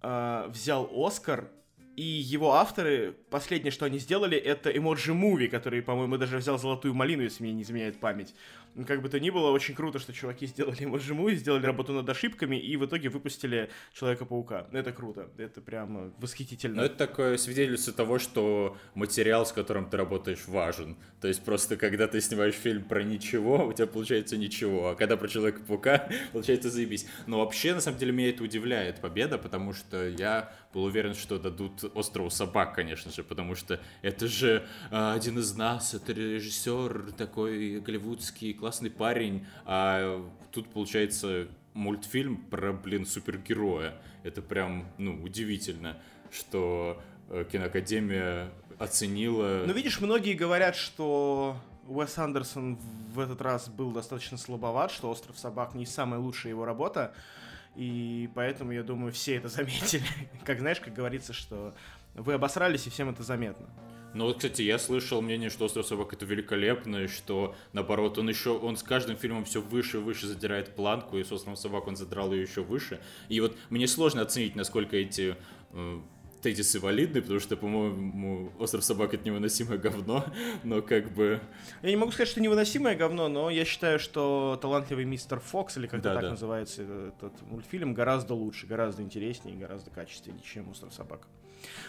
э, 0.00 0.46
взял 0.48 0.90
Оскар, 0.94 1.50
и 1.98 2.04
его 2.04 2.54
авторы, 2.54 3.16
последнее, 3.28 3.72
что 3.72 3.84
они 3.84 3.98
сделали, 3.98 4.38
это 4.38 4.70
Movie, 4.70 5.48
который, 5.48 5.82
по-моему, 5.82 6.16
даже 6.16 6.38
взял 6.38 6.56
золотую 6.56 6.94
малину, 6.94 7.24
если 7.24 7.42
мне 7.42 7.52
не 7.52 7.62
изменяет 7.62 7.98
память. 7.98 8.34
Ну, 8.74 8.84
как 8.84 9.02
бы 9.02 9.08
то 9.08 9.18
ни 9.18 9.30
было, 9.30 9.50
очень 9.50 9.74
круто, 9.74 9.98
что 9.98 10.12
чуваки 10.12 10.46
сделали 10.46 10.78
Emoji 10.82 11.34
сделали 11.34 11.66
работу 11.66 11.92
над 11.92 12.08
ошибками 12.08 12.56
и 12.56 12.76
в 12.76 12.84
итоге 12.86 13.08
выпустили 13.08 13.70
Человека-паука. 13.92 14.68
Это 14.72 14.92
круто, 14.92 15.28
это 15.36 15.60
прям 15.60 16.14
восхитительно. 16.18 16.76
Ну, 16.76 16.82
это 16.82 16.96
такое 16.96 17.36
свидетельство 17.36 17.92
того, 17.92 18.18
что 18.18 18.76
материал, 18.94 19.46
с 19.46 19.52
которым 19.52 19.88
ты 19.90 19.96
работаешь, 19.96 20.46
важен. 20.46 20.96
То 21.20 21.28
есть 21.28 21.44
просто 21.44 21.76
когда 21.76 22.06
ты 22.06 22.20
снимаешь 22.20 22.54
фильм 22.54 22.84
про 22.84 23.02
ничего, 23.02 23.66
у 23.66 23.72
тебя 23.72 23.86
получается 23.86 24.36
ничего, 24.36 24.90
а 24.90 24.94
когда 24.94 25.16
про 25.16 25.28
Человека-паука, 25.28 26.08
получается 26.32 26.70
заебись. 26.70 27.06
Но 27.26 27.40
вообще, 27.40 27.74
на 27.74 27.80
самом 27.80 27.98
деле, 27.98 28.12
меня 28.12 28.30
это 28.30 28.44
удивляет 28.44 29.00
победа, 29.00 29.38
потому 29.38 29.72
что 29.72 30.08
я 30.08 30.52
был 30.72 30.84
уверен, 30.84 31.14
что 31.14 31.38
дадут 31.38 31.84
«Острову 31.94 32.30
собак», 32.30 32.74
конечно 32.74 33.10
же, 33.10 33.24
потому 33.24 33.54
что 33.54 33.80
это 34.02 34.26
же 34.28 34.66
э, 34.90 35.12
один 35.12 35.38
из 35.38 35.54
нас, 35.56 35.94
это 35.94 36.12
режиссер 36.12 37.12
такой 37.16 37.80
голливудский, 37.80 38.52
классный 38.52 38.67
парень, 38.90 39.46
а 39.64 40.24
тут 40.52 40.68
получается 40.68 41.48
мультфильм 41.74 42.36
про, 42.36 42.72
блин, 42.72 43.06
супергероя. 43.06 43.94
Это 44.24 44.42
прям, 44.42 44.86
ну, 44.98 45.22
удивительно, 45.22 45.96
что 46.30 47.00
э, 47.30 47.44
киноакадемия 47.50 48.50
оценила... 48.78 49.64
Ну, 49.66 49.72
видишь, 49.72 50.00
многие 50.00 50.34
говорят, 50.34 50.76
что 50.76 51.56
Уэс 51.86 52.18
Андерсон 52.18 52.78
в 53.12 53.18
этот 53.18 53.40
раз 53.40 53.68
был 53.68 53.92
достаточно 53.92 54.36
слабоват, 54.36 54.90
что 54.90 55.10
«Остров 55.10 55.38
собак» 55.38 55.74
не 55.74 55.86
самая 55.86 56.20
лучшая 56.20 56.52
его 56.52 56.64
работа, 56.64 57.14
и 57.76 58.28
поэтому, 58.34 58.72
я 58.72 58.82
думаю, 58.82 59.12
все 59.12 59.36
это 59.36 59.48
заметили. 59.48 60.02
как 60.44 60.58
знаешь, 60.58 60.80
как 60.80 60.94
говорится, 60.94 61.32
что 61.32 61.74
вы 62.18 62.34
обосрались, 62.34 62.86
и 62.86 62.90
всем 62.90 63.10
это 63.10 63.22
заметно. 63.22 63.66
Ну 64.14 64.24
вот, 64.24 64.36
кстати, 64.36 64.62
я 64.62 64.78
слышал 64.78 65.20
мнение, 65.20 65.50
что 65.50 65.66
«Остров 65.66 65.86
собак»— 65.86 66.12
это 66.14 66.24
великолепно, 66.24 67.04
и 67.04 67.06
что, 67.08 67.54
наоборот, 67.72 68.18
он 68.18 68.28
еще, 68.28 68.50
он 68.50 68.76
с 68.76 68.82
каждым 68.82 69.16
фильмом 69.16 69.44
все 69.44 69.60
выше 69.60 69.98
и 69.98 70.00
выше 70.00 70.26
задирает 70.26 70.74
планку, 70.74 71.18
и 71.18 71.24
с 71.24 71.30
«Островом 71.30 71.56
собак» 71.56 71.86
он 71.86 71.96
задрал 71.96 72.32
ее 72.32 72.42
еще 72.42 72.62
выше. 72.62 73.00
И 73.28 73.40
вот 73.40 73.56
мне 73.68 73.86
сложно 73.86 74.22
оценить, 74.22 74.56
насколько 74.56 74.96
эти 74.96 75.36
э, 75.72 76.00
тезисы 76.40 76.80
валидны, 76.80 77.20
потому 77.20 77.38
что, 77.38 77.56
по-моему, 77.56 78.50
«Остров 78.58 78.82
собак»— 78.82 79.12
это 79.14 79.24
невыносимое 79.26 79.76
говно, 79.76 80.24
но 80.64 80.80
как 80.80 81.12
бы... 81.12 81.40
Я 81.82 81.90
не 81.90 81.96
могу 81.96 82.10
сказать, 82.12 82.28
что 82.28 82.40
невыносимое 82.40 82.96
говно, 82.96 83.28
но 83.28 83.50
я 83.50 83.66
считаю, 83.66 83.98
что 83.98 84.58
«Талантливый 84.60 85.04
мистер 85.04 85.38
Фокс», 85.38 85.76
или 85.76 85.86
как-то 85.86 86.08
да, 86.08 86.14
так 86.14 86.22
да. 86.22 86.30
называется 86.30 86.82
этот 86.82 87.42
мультфильм, 87.42 87.92
гораздо 87.92 88.32
лучше, 88.34 88.66
гораздо 88.66 89.02
интереснее 89.02 89.56
гораздо 89.56 89.90
качественнее, 89.90 90.42
чем 90.42 90.70
«Остров 90.70 90.94
собак». 90.94 91.28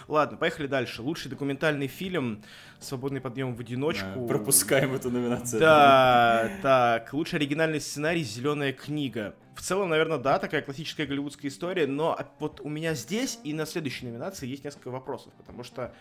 Ладно, 0.08 0.38
поехали 0.38 0.68
дальше. 0.68 1.02
Лучший 1.02 1.30
документальный 1.30 1.88
фильм 1.88 2.44
«Свободный 2.80 3.22
подъем 3.22 3.56
в 3.56 3.60
одиночку». 3.60 4.08
Да, 4.16 4.28
пропускаем 4.28 4.94
эту 4.94 5.12
номинацию. 5.12 5.60
Да, 5.60 6.52
так. 6.62 7.14
Лучший 7.14 7.38
оригинальный 7.38 7.80
сценарий 7.80 8.24
«Зеленая 8.24 8.74
книга». 8.74 9.36
В 9.56 9.62
целом, 9.62 9.90
наверное, 9.90 10.18
да, 10.18 10.40
такая 10.40 10.62
классическая 10.62 11.06
голливудская 11.06 11.52
история, 11.52 11.86
но 11.86 12.18
вот 12.40 12.62
у 12.62 12.70
меня 12.70 12.94
здесь 12.94 13.40
и 13.44 13.54
на 13.54 13.66
следующей 13.66 14.06
номинации 14.06 14.48
есть 14.48 14.64
несколько 14.64 14.90
вопросов, 14.90 15.34
потому 15.34 15.64
что, 15.64 15.94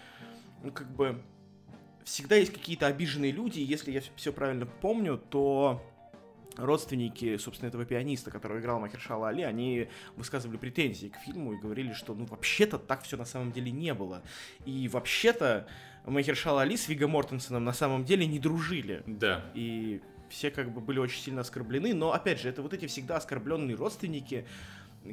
ну, 0.63 0.71
как 0.71 0.89
бы, 0.95 1.21
всегда 2.05 2.37
есть 2.37 2.53
какие-то 2.53 2.87
обиженные 2.87 3.33
люди, 3.33 3.59
и 3.59 3.65
если 3.65 3.91
я 3.91 4.01
все 4.17 4.33
правильно 4.33 4.65
помню, 4.65 5.19
то 5.19 5.83
родственники, 6.59 7.37
собственно, 7.39 7.69
этого 7.69 7.85
пианиста, 7.85 8.31
который 8.31 8.61
играл 8.61 8.81
Махершала 8.81 9.29
Али, 9.29 9.43
они 9.43 9.89
высказывали 10.17 10.57
претензии 10.57 11.09
к 11.09 11.17
фильму 11.17 11.55
и 11.55 11.57
говорили, 11.57 11.93
что, 11.93 12.15
ну, 12.15 12.27
вообще-то 12.27 12.79
так 12.79 13.03
все 13.03 13.17
на 13.17 13.25
самом 13.25 13.53
деле 13.53 13.71
не 13.71 13.95
было. 13.95 14.23
И 14.67 14.89
вообще-то 14.89 15.69
Махершала 16.05 16.63
Али 16.63 16.77
с 16.77 16.89
Виго 16.89 17.09
Мортенсоном 17.09 17.65
на 17.65 17.73
самом 17.73 18.05
деле 18.05 18.27
не 18.27 18.39
дружили. 18.39 19.03
Да. 19.07 19.45
И 19.55 20.01
все 20.29 20.51
как 20.51 20.73
бы 20.73 20.81
были 20.81 20.99
очень 20.99 21.21
сильно 21.21 21.41
оскорблены, 21.41 21.95
но, 21.95 22.13
опять 22.13 22.41
же, 22.41 22.49
это 22.49 22.63
вот 22.63 22.75
эти 22.75 22.87
всегда 22.87 23.17
оскорбленные 23.17 23.77
родственники, 23.77 24.47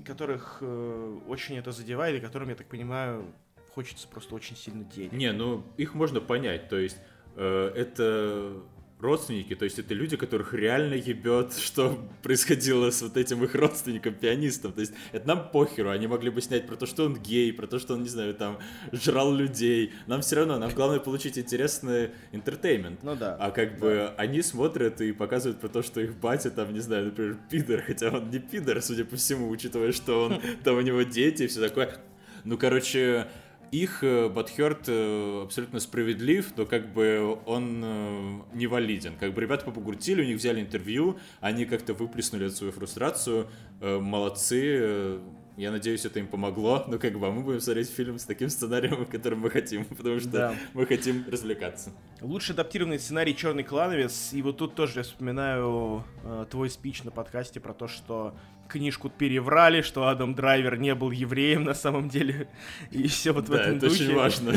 которых 0.03 0.57
э, 0.61 1.19
очень 1.27 1.57
это 1.57 1.71
задевает, 1.71 2.17
и 2.17 2.25
которым, 2.25 2.49
я 2.49 2.55
так 2.55 2.67
понимаю, 2.67 3.25
хочется 3.73 4.07
просто 4.07 4.35
очень 4.35 4.55
сильно 4.55 4.83
денег. 4.83 5.13
Не, 5.13 5.31
ну, 5.31 5.63
их 5.77 5.93
можно 5.93 6.21
понять, 6.21 6.69
то 6.69 6.77
есть 6.77 6.97
э, 7.35 7.71
это 7.75 8.61
родственники, 8.99 9.55
то 9.55 9.65
есть 9.65 9.77
это 9.77 9.93
люди, 9.93 10.15
которых 10.15 10.53
реально 10.53 10.93
ебет, 10.93 11.53
что 11.57 11.99
происходило 12.23 12.89
с 12.89 13.01
вот 13.01 13.17
этим 13.17 13.43
их 13.43 13.53
родственником, 13.55 14.13
пианистом. 14.13 14.73
То 14.73 14.81
есть 14.81 14.93
это 15.11 15.27
нам 15.27 15.49
похеру, 15.49 15.89
они 15.89 16.07
могли 16.07 16.29
бы 16.29 16.41
снять 16.41 16.65
про 16.65 16.75
то, 16.75 16.85
что 16.85 17.05
он 17.05 17.15
гей, 17.15 17.53
про 17.53 17.67
то, 17.67 17.79
что 17.79 17.93
он, 17.93 18.03
не 18.03 18.09
знаю, 18.09 18.33
там, 18.33 18.59
жрал 18.91 19.33
людей. 19.33 19.93
Нам 20.07 20.21
все 20.21 20.37
равно, 20.37 20.57
нам 20.57 20.71
главное 20.71 20.99
получить 20.99 21.37
интересный 21.37 22.11
entertainment. 22.31 23.03
Ну 23.03 23.15
да. 23.15 23.35
А 23.39 23.51
как 23.51 23.79
бы 23.79 24.13
они 24.17 24.41
смотрят 24.41 25.01
и 25.01 25.11
показывают 25.11 25.59
про 25.59 25.67
то, 25.67 25.81
что 25.81 26.01
их 26.01 26.15
батя 26.15 26.49
там, 26.49 26.73
не 26.73 26.79
знаю, 26.79 27.05
например, 27.05 27.37
пидор, 27.49 27.81
хотя 27.81 28.09
он 28.09 28.29
не 28.29 28.39
пидор, 28.39 28.81
судя 28.81 29.05
по 29.05 29.15
всему, 29.17 29.49
учитывая, 29.49 29.91
что 29.91 30.25
он, 30.25 30.41
там 30.63 30.77
у 30.77 30.81
него 30.81 31.01
дети 31.03 31.43
и 31.43 31.47
все 31.47 31.59
такое. 31.59 31.97
Ну, 32.45 32.57
короче, 32.57 33.27
их 33.71 34.03
Батхерт 34.03 34.89
абсолютно 34.89 35.79
справедлив, 35.79 36.53
но 36.57 36.65
как 36.65 36.93
бы 36.93 37.37
он 37.45 38.43
не 38.53 38.67
валиден. 38.67 39.15
Как 39.19 39.33
бы 39.33 39.41
ребята 39.41 39.65
побугуртили, 39.65 40.21
у 40.21 40.25
них 40.25 40.37
взяли 40.37 40.61
интервью, 40.61 41.17
они 41.41 41.65
как-то 41.65 41.93
выплеснули 41.93 42.49
свою 42.49 42.71
фрустрацию, 42.71 43.47
молодцы, 43.81 45.21
я 45.57 45.71
надеюсь, 45.71 46.03
это 46.05 46.19
им 46.19 46.27
помогло, 46.27 46.83
но 46.87 46.99
как 46.99 47.17
бы 47.17 47.27
а 47.27 47.31
мы 47.31 47.41
будем 47.41 47.61
смотреть 47.61 47.89
фильм 47.89 48.19
с 48.19 48.25
таким 48.25 48.49
сценарием, 48.49 49.05
которым 49.05 49.39
мы 49.39 49.49
хотим, 49.49 49.85
потому 49.97 50.19
что 50.19 50.29
да. 50.29 50.55
мы 50.73 50.85
хотим 50.85 51.25
развлекаться. 51.27 51.91
Лучше 52.21 52.53
адаптированный 52.53 52.99
сценарий 52.99 53.35
Черный 53.35 53.63
клановец, 53.63 54.33
и 54.33 54.41
вот 54.41 54.57
тут 54.57 54.75
тоже 54.75 54.93
я 54.97 55.03
вспоминаю 55.03 56.03
э, 56.23 56.45
твой 56.49 56.69
спич 56.69 57.03
на 57.03 57.11
подкасте 57.11 57.59
про 57.59 57.73
то, 57.73 57.87
что 57.87 58.35
книжку 58.67 59.09
переврали, 59.09 59.81
что 59.81 60.07
Адам 60.07 60.35
Драйвер 60.35 60.77
не 60.77 60.95
был 60.95 61.11
евреем 61.11 61.63
на 61.63 61.73
самом 61.73 62.09
деле, 62.09 62.47
и 62.91 63.07
все 63.07 63.31
вот 63.31 63.47
в 63.47 63.51
да, 63.51 63.61
этом 63.61 63.77
это 63.77 63.89
духе. 63.89 64.03
очень 64.03 64.15
важно. 64.15 64.53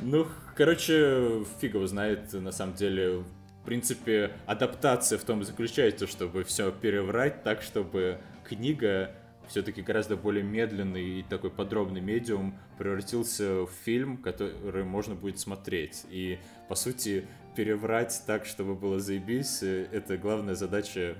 Ну, 0.00 0.28
короче, 0.56 1.44
фиг 1.60 1.74
его 1.74 1.86
знает, 1.86 2.32
на 2.32 2.52
самом 2.52 2.74
деле, 2.74 3.24
в 3.62 3.64
принципе, 3.64 4.30
адаптация 4.46 5.18
в 5.18 5.24
том 5.24 5.42
заключается, 5.42 6.06
чтобы 6.06 6.44
все 6.44 6.70
переврать 6.70 7.42
так, 7.42 7.62
чтобы 7.62 8.20
книга 8.44 9.12
все-таки 9.48 9.82
гораздо 9.82 10.16
более 10.16 10.44
медленный 10.44 11.20
и 11.20 11.22
такой 11.22 11.50
подробный 11.50 12.00
медиум 12.00 12.56
превратился 12.78 13.62
в 13.62 13.70
фильм, 13.84 14.18
который 14.18 14.84
можно 14.84 15.14
будет 15.14 15.40
смотреть. 15.40 16.04
И, 16.10 16.38
по 16.68 16.74
сути, 16.74 17.26
переврать 17.56 18.22
так, 18.26 18.44
чтобы 18.44 18.74
было 18.74 19.00
заебись, 19.00 19.62
э, 19.62 19.88
это 19.90 20.16
главная 20.16 20.54
задача 20.54 21.16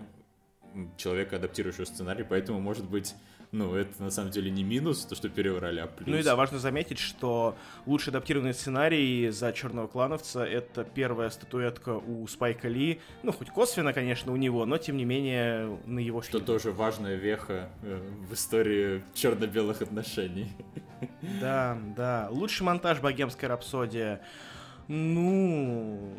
человека, 0.96 1.36
адаптирующего 1.36 1.84
сценарий, 1.84 2.24
поэтому, 2.24 2.60
может 2.60 2.88
быть, 2.88 3.14
ну, 3.50 3.74
это 3.74 4.02
на 4.02 4.10
самом 4.10 4.30
деле 4.30 4.50
не 4.50 4.62
минус, 4.62 5.04
то, 5.06 5.14
что 5.14 5.28
переврали, 5.28 5.80
а 5.80 5.86
плюс. 5.86 6.06
Ну 6.06 6.16
и 6.16 6.22
да, 6.22 6.36
важно 6.36 6.58
заметить, 6.58 6.98
что 6.98 7.56
лучший 7.86 8.10
адаптированный 8.10 8.52
сценарий 8.52 9.30
за 9.30 9.52
Черного 9.52 9.86
Клановца— 9.86 10.44
это 10.46 10.84
первая 10.84 11.30
статуэтка 11.30 11.96
у 11.96 12.26
Спайка 12.26 12.68
Ли. 12.68 13.00
Ну, 13.22 13.32
хоть 13.32 13.48
косвенно, 13.48 13.92
конечно, 13.92 14.32
у 14.32 14.36
него, 14.36 14.66
но 14.66 14.76
тем 14.76 14.98
не 14.98 15.04
менее 15.04 15.78
на 15.86 15.98
его 15.98 16.20
Что 16.20 16.40
тоже 16.40 16.72
важная 16.72 17.16
веха 17.16 17.70
э, 17.82 18.00
в 18.28 18.34
истории 18.34 19.02
черно-белых 19.14 19.80
отношений. 19.80 20.52
Да, 21.40 21.78
да. 21.96 22.28
Лучший 22.30 22.64
монтаж 22.64 23.00
«Богемская 23.00 23.48
рапсодия». 23.48 24.20
Ну, 24.88 26.12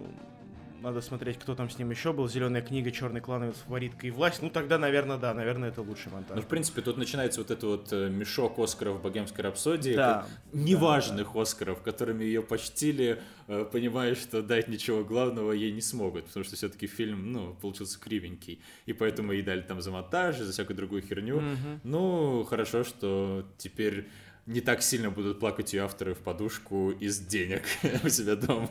надо 0.81 1.01
смотреть, 1.01 1.37
кто 1.37 1.55
там 1.55 1.69
с 1.69 1.77
ним 1.77 1.91
еще 1.91 2.13
был. 2.13 2.27
Зеленая 2.27 2.61
книга, 2.61 2.91
черный 2.91 3.21
клановец, 3.21 3.55
фаворитка 3.65 4.07
и 4.07 4.11
власть. 4.11 4.41
Ну 4.41 4.49
тогда, 4.49 4.77
наверное, 4.77 5.17
да, 5.17 5.33
наверное, 5.33 5.69
это 5.69 5.81
лучший 5.81 6.11
монтаж. 6.11 6.35
Ну, 6.35 6.41
в 6.41 6.47
принципе, 6.47 6.81
тут 6.81 6.97
начинается 6.97 7.41
вот 7.41 7.51
этот 7.51 7.63
вот 7.63 7.93
э, 7.93 8.09
мешок 8.09 8.59
Оскаров 8.59 9.01
Богемской 9.01 9.43
рапсодии. 9.43 9.95
Да. 9.95 10.25
Неважных 10.53 11.33
да. 11.33 11.41
Оскаров, 11.41 11.81
которыми 11.81 12.23
ее 12.23 12.41
почтили, 12.41 13.21
э, 13.47 13.65
понимая, 13.71 14.15
что 14.15 14.41
дать 14.41 14.67
ничего 14.67 15.03
главного 15.03 15.51
ей 15.51 15.71
не 15.71 15.81
смогут, 15.81 16.25
потому 16.25 16.43
что 16.43 16.55
все-таки 16.55 16.87
фильм, 16.87 17.31
ну, 17.31 17.53
получился 17.55 17.99
кривенький. 17.99 18.61
И 18.85 18.93
поэтому 18.93 19.33
ей 19.33 19.41
дали 19.41 19.61
там 19.61 19.81
за 19.81 19.91
монтаж, 19.91 20.37
за 20.37 20.51
всякую 20.51 20.77
другую 20.77 21.01
херню. 21.01 21.37
Угу. 21.37 21.79
Ну, 21.83 22.43
хорошо, 22.49 22.83
что 22.83 23.45
теперь 23.57 24.07
не 24.45 24.61
так 24.61 24.81
сильно 24.81 25.11
будут 25.11 25.39
плакать 25.39 25.73
ее 25.73 25.83
авторы 25.83 26.13
в 26.13 26.19
подушку 26.19 26.91
из 26.91 27.19
денег 27.19 27.63
у 28.03 28.09
себя 28.09 28.35
дома. 28.35 28.69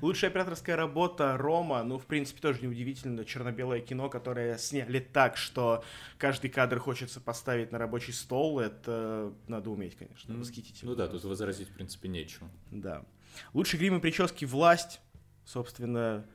Лучшая 0.00 0.30
операторская 0.30 0.76
работа 0.76 1.36
Рома, 1.36 1.82
ну, 1.82 1.98
в 1.98 2.06
принципе, 2.06 2.40
тоже 2.40 2.60
неудивительно, 2.62 3.24
черно-белое 3.24 3.80
кино, 3.80 4.08
которое 4.08 4.58
сняли 4.58 4.98
так, 4.98 5.36
что 5.36 5.84
каждый 6.18 6.50
кадр 6.50 6.78
хочется 6.78 7.20
поставить 7.20 7.72
на 7.72 7.78
рабочий 7.78 8.12
стол, 8.12 8.58
это 8.58 9.32
надо 9.46 9.70
уметь, 9.70 9.96
конечно, 9.96 10.36
восхитительно. 10.36 10.90
Ну 10.90 10.96
да, 10.96 11.08
тут 11.08 11.24
возразить, 11.24 11.68
в 11.68 11.72
принципе, 11.72 12.08
нечего. 12.08 12.48
Да. 12.70 13.04
Лучший 13.52 13.78
грим 13.78 13.96
и 13.96 14.00
прически 14.00 14.44
«Власть», 14.44 15.00
собственно, 15.44 16.26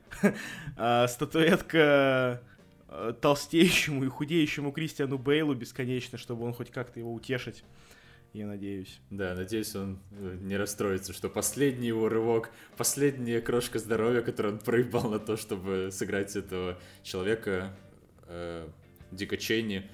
а, 0.76 1.06
статуэтка 1.08 1.78
э, 1.78 2.51
толстеющему 3.20 4.04
и 4.04 4.08
худеющему 4.08 4.72
Кристиану 4.72 5.18
Бейлу 5.18 5.54
бесконечно, 5.54 6.18
чтобы 6.18 6.44
он 6.44 6.52
хоть 6.52 6.70
как-то 6.70 6.98
его 7.00 7.12
утешить 7.12 7.64
я 8.32 8.46
надеюсь. 8.46 9.00
Да, 9.10 9.34
надеюсь, 9.34 9.74
он 9.76 9.98
э, 10.12 10.38
не 10.40 10.56
расстроится, 10.56 11.12
что 11.12 11.28
последний 11.28 11.88
его 11.88 12.08
рывок, 12.08 12.50
последняя 12.76 13.40
крошка 13.40 13.78
здоровья, 13.78 14.22
которую 14.22 14.54
он 14.54 14.60
проебал 14.60 15.10
на 15.10 15.18
то, 15.18 15.36
чтобы 15.36 15.90
сыграть 15.92 16.34
этого 16.34 16.78
человека, 17.02 17.76
э, 18.26 18.68
Дика 19.10 19.36
Чейни, 19.36 19.90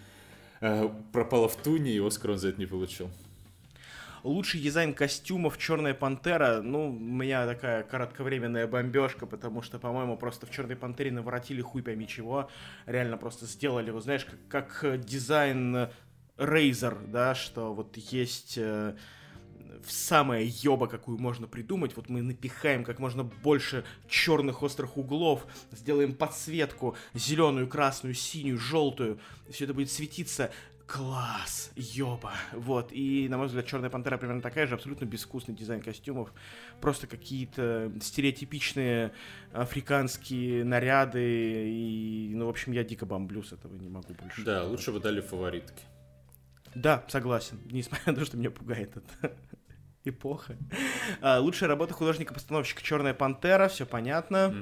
э, 0.61 0.89
пропала 1.13 1.49
в 1.49 1.57
туне, 1.57 1.93
и 1.93 1.99
Оскар 1.99 2.33
он 2.33 2.39
за 2.39 2.51
это 2.51 2.61
не 2.61 2.67
получил. 2.67 3.11
Лучший 4.29 4.61
дизайн 4.61 4.93
костюмов 4.93 5.57
Черная 5.57 5.95
Пантера. 5.95 6.61
Ну, 6.61 6.91
у 6.91 6.93
меня 6.93 7.47
такая 7.47 7.83
кратковременная 7.83 8.67
бомбежка, 8.67 9.25
потому 9.25 9.63
что, 9.63 9.79
по-моему, 9.79 10.19
просто 10.19 10.45
в 10.45 10.51
Черной 10.51 10.77
Пантере 10.77 11.11
наворотили 11.11 11.63
хуй 11.63 11.83
пойми 11.83 12.07
чего. 12.07 12.51
Реально 12.85 13.17
просто 13.17 13.47
сделали 13.47 13.87
его, 13.87 14.03
знаешь, 14.03 14.27
как, 14.51 14.69
как 14.69 15.01
дизайн 15.03 15.89
Razer, 16.37 17.11
да, 17.11 17.35
что 17.35 17.73
вот 17.73 17.97
есть 17.97 18.59
э, 18.59 18.97
самая 19.87 20.45
ёба, 20.45 20.89
какую 20.89 21.19
можно 21.19 21.47
придумать. 21.47 21.97
Вот 21.97 22.09
мы 22.09 22.23
напихаем 22.23 22.85
как 22.85 22.99
можно 22.99 23.25
больше 23.25 23.85
черных 24.09 24.63
острых 24.63 24.97
углов, 24.97 25.47
сделаем 25.73 26.15
подсветку 26.15 26.97
зеленую, 27.15 27.69
красную, 27.69 28.15
синюю, 28.15 28.59
желтую. 28.59 29.21
Все 29.51 29.65
это 29.65 29.75
будет 29.75 29.91
светиться. 29.91 30.51
Класс, 30.89 31.71
ёба. 31.77 32.33
Вот, 32.53 32.93
и, 32.93 33.29
на 33.29 33.37
мой 33.37 33.49
взгляд, 33.49 33.67
Черная 33.67 33.91
Пантера 33.91 34.17
примерно 34.17 34.41
такая 34.41 34.67
же, 34.67 34.75
абсолютно 34.75 35.05
безвкусный 35.05 35.55
дизайн 35.55 35.83
костюмов. 35.83 36.33
Просто 36.81 37.07
какие-то 37.07 37.93
стереотипичные 38.01 39.13
африканские 39.53 40.65
наряды. 40.65 41.69
И, 41.69 42.33
ну, 42.35 42.47
в 42.47 42.49
общем, 42.49 42.73
я 42.73 42.85
дико 42.85 43.05
бомблю 43.05 43.43
с 43.43 43.53
этого, 43.53 43.75
не 43.77 43.91
могу 43.91 44.15
больше. 44.15 44.43
Да, 44.43 44.65
лучше 44.65 44.91
бы 44.91 44.99
дали 44.99 45.21
фаворитки. 45.21 45.83
Да, 46.75 47.05
согласен. 47.09 47.61
Несмотря 47.71 48.05
на 48.13 48.19
то, 48.19 48.25
что 48.25 48.39
меня 48.39 48.51
пугает 48.51 48.97
эта 48.97 49.37
эпоха. 50.05 50.57
А, 51.21 51.39
лучшая 51.39 51.69
работа 51.69 51.93
художника-постановщика 51.93 52.83
Черная 52.83 53.13
пантера, 53.13 53.69
все 53.69 53.85
понятно. 53.85 54.55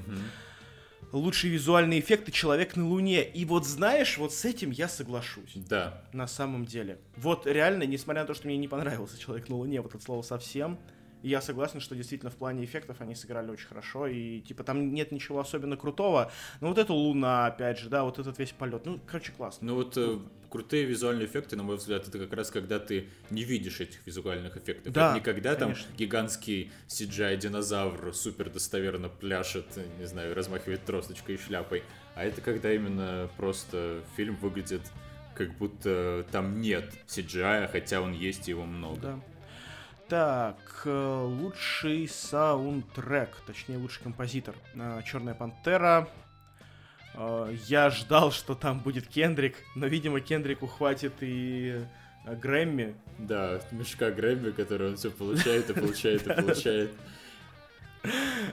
Лучшие 1.13 1.53
визуальные 1.53 2.01
эффекты 2.01 2.33
Человек 2.33 2.77
на 2.77 2.87
Луне. 2.89 3.23
И 3.23 3.45
вот 3.45 3.67
знаешь, 3.67 4.19
вот 4.19 4.33
с 4.33 4.45
этим 4.45 4.71
я 4.71 4.89
соглашусь. 4.89 5.53
Да. 5.55 6.03
На 6.13 6.27
самом 6.27 6.67
деле. 6.67 6.99
Вот 7.17 7.47
реально, 7.47 7.85
несмотря 7.85 8.23
на 8.23 8.27
то, 8.27 8.35
что 8.35 8.47
мне 8.47 8.57
не 8.57 8.69
понравился 8.69 9.19
Человек 9.19 9.49
на 9.49 9.57
Луне, 9.57 9.81
вот 9.81 9.95
это 9.95 10.05
слово 10.05 10.23
совсем. 10.23 10.79
И 11.27 11.29
я 11.29 11.41
согласен, 11.41 11.81
что 11.81 11.97
действительно 11.97 12.31
в 12.31 12.37
плане 12.37 12.65
эффектов 12.65 13.01
они 13.01 13.17
сыграли 13.17 13.51
очень 13.51 13.67
хорошо. 13.67 14.07
И 14.07 14.43
типа 14.43 14.63
там 14.63 14.95
нет 14.95 15.11
ничего 15.11 15.41
особенно 15.41 15.77
крутого. 15.77 16.31
Но 16.61 16.69
вот 16.69 16.79
эта 16.79 16.93
луна, 16.93 17.47
опять 17.47 17.81
же, 17.81 17.89
да, 17.89 18.05
вот 18.05 18.21
этот 18.21 18.39
весь 18.39 18.53
полет. 18.53 18.87
Ну, 18.87 19.01
короче, 19.05 19.33
классно. 19.33 19.67
Ну 19.67 19.75
вот 19.75 19.97
э, 19.97 20.21
крутые 20.49 20.85
визуальные 20.85 21.27
эффекты, 21.27 21.57
на 21.57 21.65
мой 21.65 21.79
взгляд, 21.79 22.07
это 22.07 22.21
как 22.21 22.33
раз 22.33 22.53
когда 22.53 22.79
ты 22.79 23.09
не 23.31 23.43
видишь 23.43 23.81
этих 23.81 24.07
визуальных 24.07 24.57
эффектов. 24.57 24.93
Да, 24.93 25.07
это 25.09 25.15
не 25.17 25.21
когда 25.21 25.57
конечно. 25.57 25.89
там 25.89 25.97
гигантский 25.97 26.71
CGI-динозавр 26.87 28.15
супер 28.15 28.49
достоверно 28.49 29.09
пляшет, 29.09 29.67
не 29.99 30.05
знаю, 30.05 30.33
размахивает 30.33 30.85
тросточкой 30.85 31.35
и 31.35 31.39
шляпой. 31.39 31.83
А 32.15 32.23
это 32.23 32.41
когда 32.41 32.73
именно 32.73 33.29
просто 33.37 34.05
фильм 34.17 34.37
выглядит 34.37 34.83
как 35.35 35.59
будто 35.59 36.25
там 36.31 36.61
нет 36.61 36.95
CGI, 37.09 37.69
хотя 37.73 38.01
он 38.01 38.13
есть 38.13 38.47
и 38.47 38.53
его 38.53 38.65
много. 38.65 39.01
Да. 39.01 39.21
Так, 40.09 40.83
э, 40.85 41.23
лучший 41.25 42.07
саундтрек, 42.07 43.31
точнее 43.45 43.79
лучший 43.79 44.05
композитор. 44.05 44.55
Э, 44.75 45.01
Черная 45.05 45.35
пантера. 45.35 46.09
Э, 47.15 47.53
я 47.67 47.91
ждал, 47.91 48.31
что 48.31 48.55
там 48.55 48.79
будет 48.79 49.09
Кендрик, 49.09 49.57
но, 49.75 49.87
видимо, 49.89 50.21
Кендрику 50.21 50.69
хватит 50.69 51.15
и 51.21 51.81
Грэмми. 52.25 52.95
Да, 53.19 53.61
мешка 53.73 54.13
Грэмми, 54.13 54.53
который 54.53 54.91
он 54.91 54.97
все 54.97 55.11
получает 55.11 55.71
и 55.71 55.73
получает 55.73 56.25
и 56.25 56.33
получает. 56.43 56.93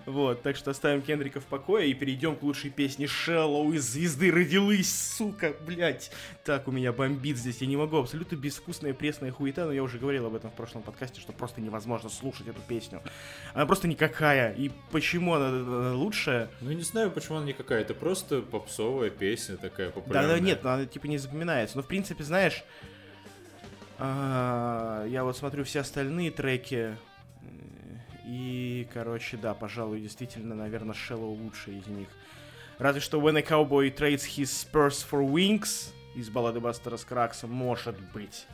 Вот, 0.06 0.42
так 0.42 0.56
что 0.56 0.72
оставим 0.72 1.02
Кендрика 1.02 1.40
в 1.40 1.46
покое 1.46 1.90
и 1.90 1.94
перейдем 1.94 2.36
к 2.36 2.44
лучшей 2.44 2.70
песне 2.70 3.08
Шеллоу 3.08 3.72
из 3.74 3.84
«Звезды 3.84 4.32
родилась», 4.32 4.94
сука, 4.94 5.54
блядь. 5.66 6.12
Так, 6.44 6.68
у 6.68 6.72
меня 6.72 6.92
бомбит 6.92 7.38
здесь, 7.38 7.58
я 7.62 7.68
не 7.68 7.78
могу, 7.78 7.98
абсолютно 7.98 8.36
безвкусная 8.36 8.94
пресная 8.94 9.32
хуета, 9.32 9.66
но 9.66 9.72
я 9.72 9.84
уже 9.84 9.98
говорил 9.98 10.26
об 10.26 10.36
этом 10.36 10.52
в 10.52 10.56
прошлом 10.56 10.82
подкасте, 10.84 11.22
что 11.22 11.32
просто 11.32 11.62
невозможно 11.62 12.10
слушать 12.10 12.48
эту 12.48 12.62
песню. 12.68 13.02
Она 13.54 13.66
просто 13.66 13.88
никакая, 13.88 14.54
и 14.54 14.72
почему 14.92 15.34
она, 15.34 15.50
она 15.50 15.94
лучшая? 15.94 16.50
Ну, 16.62 16.72
не 16.72 16.84
знаю, 16.84 17.12
почему 17.12 17.38
она 17.38 17.48
никакая, 17.48 17.82
это 17.82 17.94
просто 17.94 18.42
попсовая 18.42 19.10
песня 19.10 19.58
такая 19.58 19.90
популярная. 19.90 20.30
Да, 20.30 20.36
да, 20.36 20.40
нет, 20.40 20.66
она 20.66 20.86
типа 20.86 21.08
не 21.08 21.18
запоминается, 21.18 21.78
но 21.78 21.84
в 21.84 21.88
принципе, 21.88 22.24
знаешь, 22.24 22.64
а, 24.00 25.06
я 25.08 25.24
вот 25.24 25.38
смотрю 25.38 25.64
все 25.64 25.80
остальные 25.82 26.32
треки, 26.32 26.98
и, 28.34 28.88
короче, 28.92 29.38
да, 29.38 29.54
пожалуй, 29.54 30.02
действительно, 30.02 30.56
наверное, 30.56 30.96
Shallow 30.96 31.38
лучший 31.38 31.78
из 31.78 31.88
них. 31.88 32.08
Разве 32.80 33.00
что 33.00 33.22
When 33.22 33.38
a 33.38 33.42
Cowboy 33.42 33.96
Trades 33.96 34.26
His 34.28 34.46
Spurs 34.46 35.06
for 35.10 35.24
Wings 35.24 35.92
из 36.16 36.30
баллады 36.30 36.60
Бастера 36.60 36.98
Скраггса, 36.98 37.46
может 37.46 37.96
быть. 38.12 38.48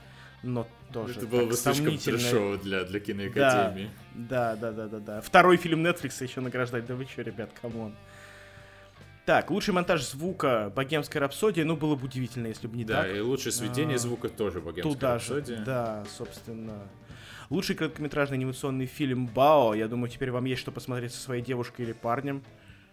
но 0.44 0.68
тоже 0.92 1.14
Это 1.14 1.28
было 1.28 1.46
бы 1.46 1.54
слишком 1.54 1.98
трешово 1.98 2.58
для, 2.58 2.84
для 2.84 3.00
киноакадемии. 3.00 3.90
Да, 4.16 4.58
да, 4.58 4.72
да, 4.72 4.88
да, 4.88 5.00
да. 5.00 5.22
Второй 5.22 5.56
фильм 5.56 5.86
Netflix 5.86 6.22
еще 6.22 6.42
награждать. 6.42 6.86
Да 6.86 6.96
вы 6.96 7.06
что, 7.06 7.22
ребят, 7.22 7.52
come 7.62 7.81
on. 7.81 7.96
Так, 9.26 9.52
лучший 9.52 9.74
монтаж 9.74 10.04
звука 10.04 10.74
«Богемская 10.76 11.22
рапсодия», 11.22 11.64
ну, 11.64 11.78
было 11.78 11.96
бы 11.96 12.06
удивительно, 12.06 12.48
если 12.48 12.68
бы 12.68 12.76
не 12.76 12.84
да, 12.84 13.04
так. 13.04 13.12
Да, 13.12 13.18
и 13.18 13.22
лучшее 13.22 13.54
сведение 13.54 13.96
а, 13.96 14.00
звука 14.00 14.28
тоже 14.28 14.60
«Богемская 14.60 14.94
туда 14.94 15.14
рапсодия». 15.14 15.58
Же, 15.58 15.64
да, 15.64 16.04
собственно. 16.18 16.90
Лучший 17.50 17.76
короткометражный 17.76 18.38
анимационный 18.38 18.86
фильм 18.86 19.26
«Бао». 19.26 19.74
Я 19.74 19.88
думаю, 19.88 20.10
теперь 20.10 20.30
вам 20.30 20.46
есть 20.46 20.62
что 20.62 20.72
посмотреть 20.72 21.14
со 21.14 21.20
своей 21.20 21.42
девушкой 21.42 21.82
или 21.82 21.94
парнем. 21.94 22.44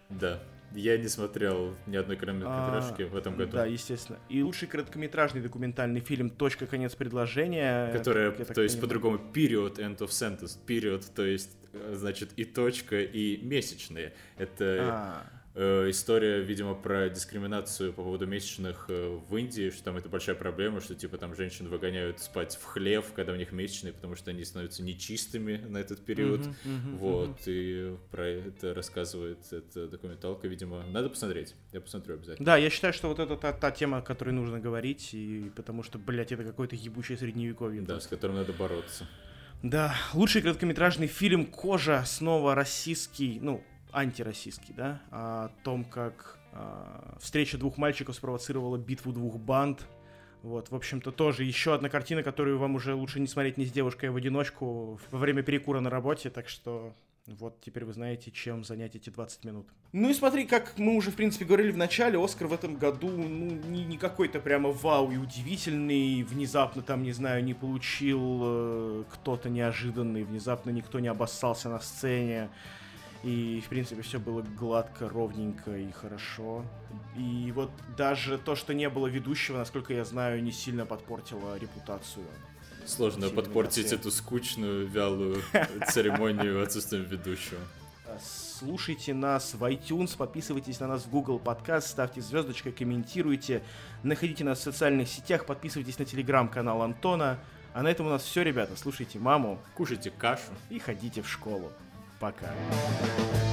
Да. 0.09 0.39
Я 0.73 0.97
не 0.97 1.07
смотрел 1.07 1.75
ни 1.85 1.95
одной 1.95 2.17
короткометражки 2.17 3.03
а, 3.03 3.07
в 3.07 3.15
этом 3.15 3.37
году. 3.37 3.51
Да, 3.53 3.65
естественно. 3.65 4.19
И 4.29 4.41
лучший 4.41 4.67
короткометражный 4.67 5.41
документальный 5.41 6.01
фильм 6.01 6.29
«Точка. 6.31 6.65
Конец 6.65 6.95
предложения». 6.95 7.91
Которая, 7.93 8.31
то 8.31 8.61
есть 8.61 8.81
по-другому 8.81 9.17
period 9.17 9.77
end 9.77 9.99
of 9.99 10.07
sentence. 10.09 10.57
Period, 10.65 11.05
то 11.15 11.23
есть, 11.23 11.55
э, 11.73 11.93
значит, 11.95 12.31
и 12.35 12.43
точка, 12.43 13.01
и 13.01 13.37
месячные. 13.37 14.13
Это... 14.37 14.89
А 14.91 15.36
история, 15.57 16.41
видимо, 16.41 16.75
про 16.75 17.09
дискриминацию 17.09 17.91
по 17.91 18.03
поводу 18.03 18.27
месячных 18.27 18.85
э, 18.89 19.19
в 19.27 19.35
Индии, 19.37 19.71
что 19.71 19.85
там 19.85 19.97
это 19.97 20.07
большая 20.07 20.35
проблема, 20.35 20.81
что 20.81 20.93
типа 20.93 21.17
там 21.17 21.35
женщин 21.35 21.67
выгоняют 21.67 22.19
спать 22.19 22.55
в 22.55 22.63
хлев, 22.63 23.11
когда 23.15 23.33
у 23.33 23.35
них 23.35 23.51
месячные, 23.51 23.91
потому 23.91 24.15
что 24.15 24.29
они 24.29 24.45
становятся 24.45 24.83
нечистыми 24.83 25.57
на 25.67 25.79
этот 25.79 26.05
период. 26.05 26.41
Uh-huh, 26.41 26.53
uh-huh, 26.65 26.97
вот, 26.97 27.39
uh-huh. 27.39 27.43
и 27.47 27.97
про 28.11 28.27
это 28.27 28.73
рассказывает 28.75 29.39
эта 29.51 29.87
документалка, 29.87 30.47
видимо. 30.47 30.85
Надо 30.85 31.09
посмотреть. 31.09 31.55
Я 31.73 31.81
посмотрю 31.81 32.15
обязательно. 32.15 32.45
Да, 32.45 32.57
я 32.57 32.69
считаю, 32.69 32.93
что 32.93 33.07
вот 33.07 33.19
это 33.19 33.35
та, 33.35 33.51
та 33.51 33.71
тема, 33.71 33.97
о 33.97 34.01
которой 34.01 34.31
нужно 34.31 34.59
говорить, 34.59 35.13
и 35.13 35.51
потому 35.55 35.81
что, 35.81 35.97
блядь, 35.97 36.31
это 36.31 36.43
какое-то 36.43 36.75
ебучее 36.75 37.17
средневековье. 37.17 37.81
Да, 37.81 37.99
с 37.99 38.05
которым 38.05 38.35
надо 38.35 38.53
бороться. 38.53 39.07
Да, 39.63 39.95
лучший 40.13 40.43
короткометражный 40.43 41.07
фильм 41.07 41.47
«Кожа» 41.47 42.03
снова 42.05 42.53
российский, 42.53 43.39
ну, 43.41 43.63
антироссийский, 43.97 44.73
да, 44.73 45.01
о 45.11 45.49
том, 45.63 45.83
как 45.83 46.37
э, 46.53 47.17
встреча 47.19 47.57
двух 47.57 47.77
мальчиков 47.77 48.15
спровоцировала 48.15 48.77
битву 48.77 49.11
двух 49.11 49.37
банд. 49.37 49.85
Вот, 50.43 50.69
в 50.69 50.75
общем-то, 50.75 51.11
тоже 51.11 51.43
еще 51.43 51.73
одна 51.73 51.89
картина, 51.89 52.21
которую 52.23 52.59
вам 52.59 52.75
уже 52.75 52.93
лучше 52.93 53.19
не 53.19 53.27
смотреть 53.27 53.57
не 53.57 53.65
с 53.65 53.71
девушкой, 53.71 54.09
а 54.09 54.11
в 54.11 54.15
одиночку 54.15 54.99
во 55.11 55.19
время 55.19 55.41
перекура 55.41 55.79
на 55.79 55.89
работе, 55.89 56.29
так 56.29 56.47
что 56.47 56.93
вот 57.27 57.59
теперь 57.59 57.83
вы 57.83 57.91
знаете, 57.91 58.31
чем 58.31 58.63
занять 58.63 58.95
эти 58.95 59.09
20 59.09 59.43
минут. 59.43 59.67
Ну 59.91 60.09
и 60.09 60.13
смотри, 60.13 60.45
как 60.45 60.77
мы 60.77 60.95
уже, 60.95 61.11
в 61.11 61.15
принципе, 61.15 61.43
говорили 61.43 61.71
в 61.71 61.77
начале, 61.77 62.23
Оскар 62.23 62.47
в 62.47 62.53
этом 62.53 62.77
году, 62.77 63.09
ну, 63.09 63.51
не, 63.69 63.83
не 63.83 63.97
какой-то 63.97 64.39
прямо 64.39 64.69
вау 64.71 65.11
и 65.11 65.17
удивительный, 65.17 66.23
внезапно 66.23 66.81
там, 66.81 67.03
не 67.03 67.11
знаю, 67.11 67.43
не 67.43 67.53
получил 67.53 68.39
э, 68.43 69.03
кто-то 69.11 69.49
неожиданный, 69.49 70.23
внезапно 70.23 70.69
никто 70.69 70.99
не 70.99 71.09
обоссался 71.09 71.67
на 71.67 71.79
сцене. 71.79 72.49
И, 73.23 73.61
в 73.65 73.69
принципе, 73.69 74.01
все 74.01 74.19
было 74.19 74.41
гладко, 74.41 75.09
ровненько 75.09 75.75
и 75.75 75.91
хорошо. 75.91 76.63
И 77.15 77.51
вот 77.53 77.71
даже 77.97 78.37
то, 78.37 78.55
что 78.55 78.73
не 78.73 78.89
было 78.89 79.07
ведущего, 79.07 79.57
насколько 79.57 79.93
я 79.93 80.05
знаю, 80.05 80.43
не 80.43 80.51
сильно 80.51 80.85
подпортило 80.85 81.57
репутацию. 81.57 82.25
Сложно 82.85 83.29
подпортить 83.29 83.91
эту 83.91 84.11
скучную, 84.11 84.87
вялую 84.87 85.41
церемонию 85.89 86.63
отсутствием 86.63 87.03
ведущего. 87.03 87.59
Слушайте 88.19 89.13
нас 89.13 89.53
в 89.53 89.63
iTunes, 89.63 90.15
подписывайтесь 90.15 90.79
на 90.79 90.87
нас 90.87 91.03
в 91.03 91.09
Google 91.09 91.39
Podcast, 91.43 91.81
ставьте 91.81 92.21
звездочкой, 92.21 92.71
комментируйте, 92.71 93.61
находите 94.03 94.43
нас 94.43 94.59
в 94.59 94.63
социальных 94.63 95.09
сетях, 95.09 95.45
подписывайтесь 95.45 95.99
на 95.99 96.05
телеграм-канал 96.05 96.81
Антона. 96.81 97.39
А 97.73 97.83
на 97.83 97.89
этом 97.89 98.07
у 98.07 98.09
нас 98.09 98.23
все, 98.23 98.41
ребята. 98.41 98.75
Слушайте 98.75 99.19
маму. 99.19 99.59
Кушайте 99.75 100.09
кашу. 100.09 100.51
И 100.71 100.79
ходите 100.79 101.21
в 101.21 101.29
школу. 101.29 101.71
Пока. 102.19 103.46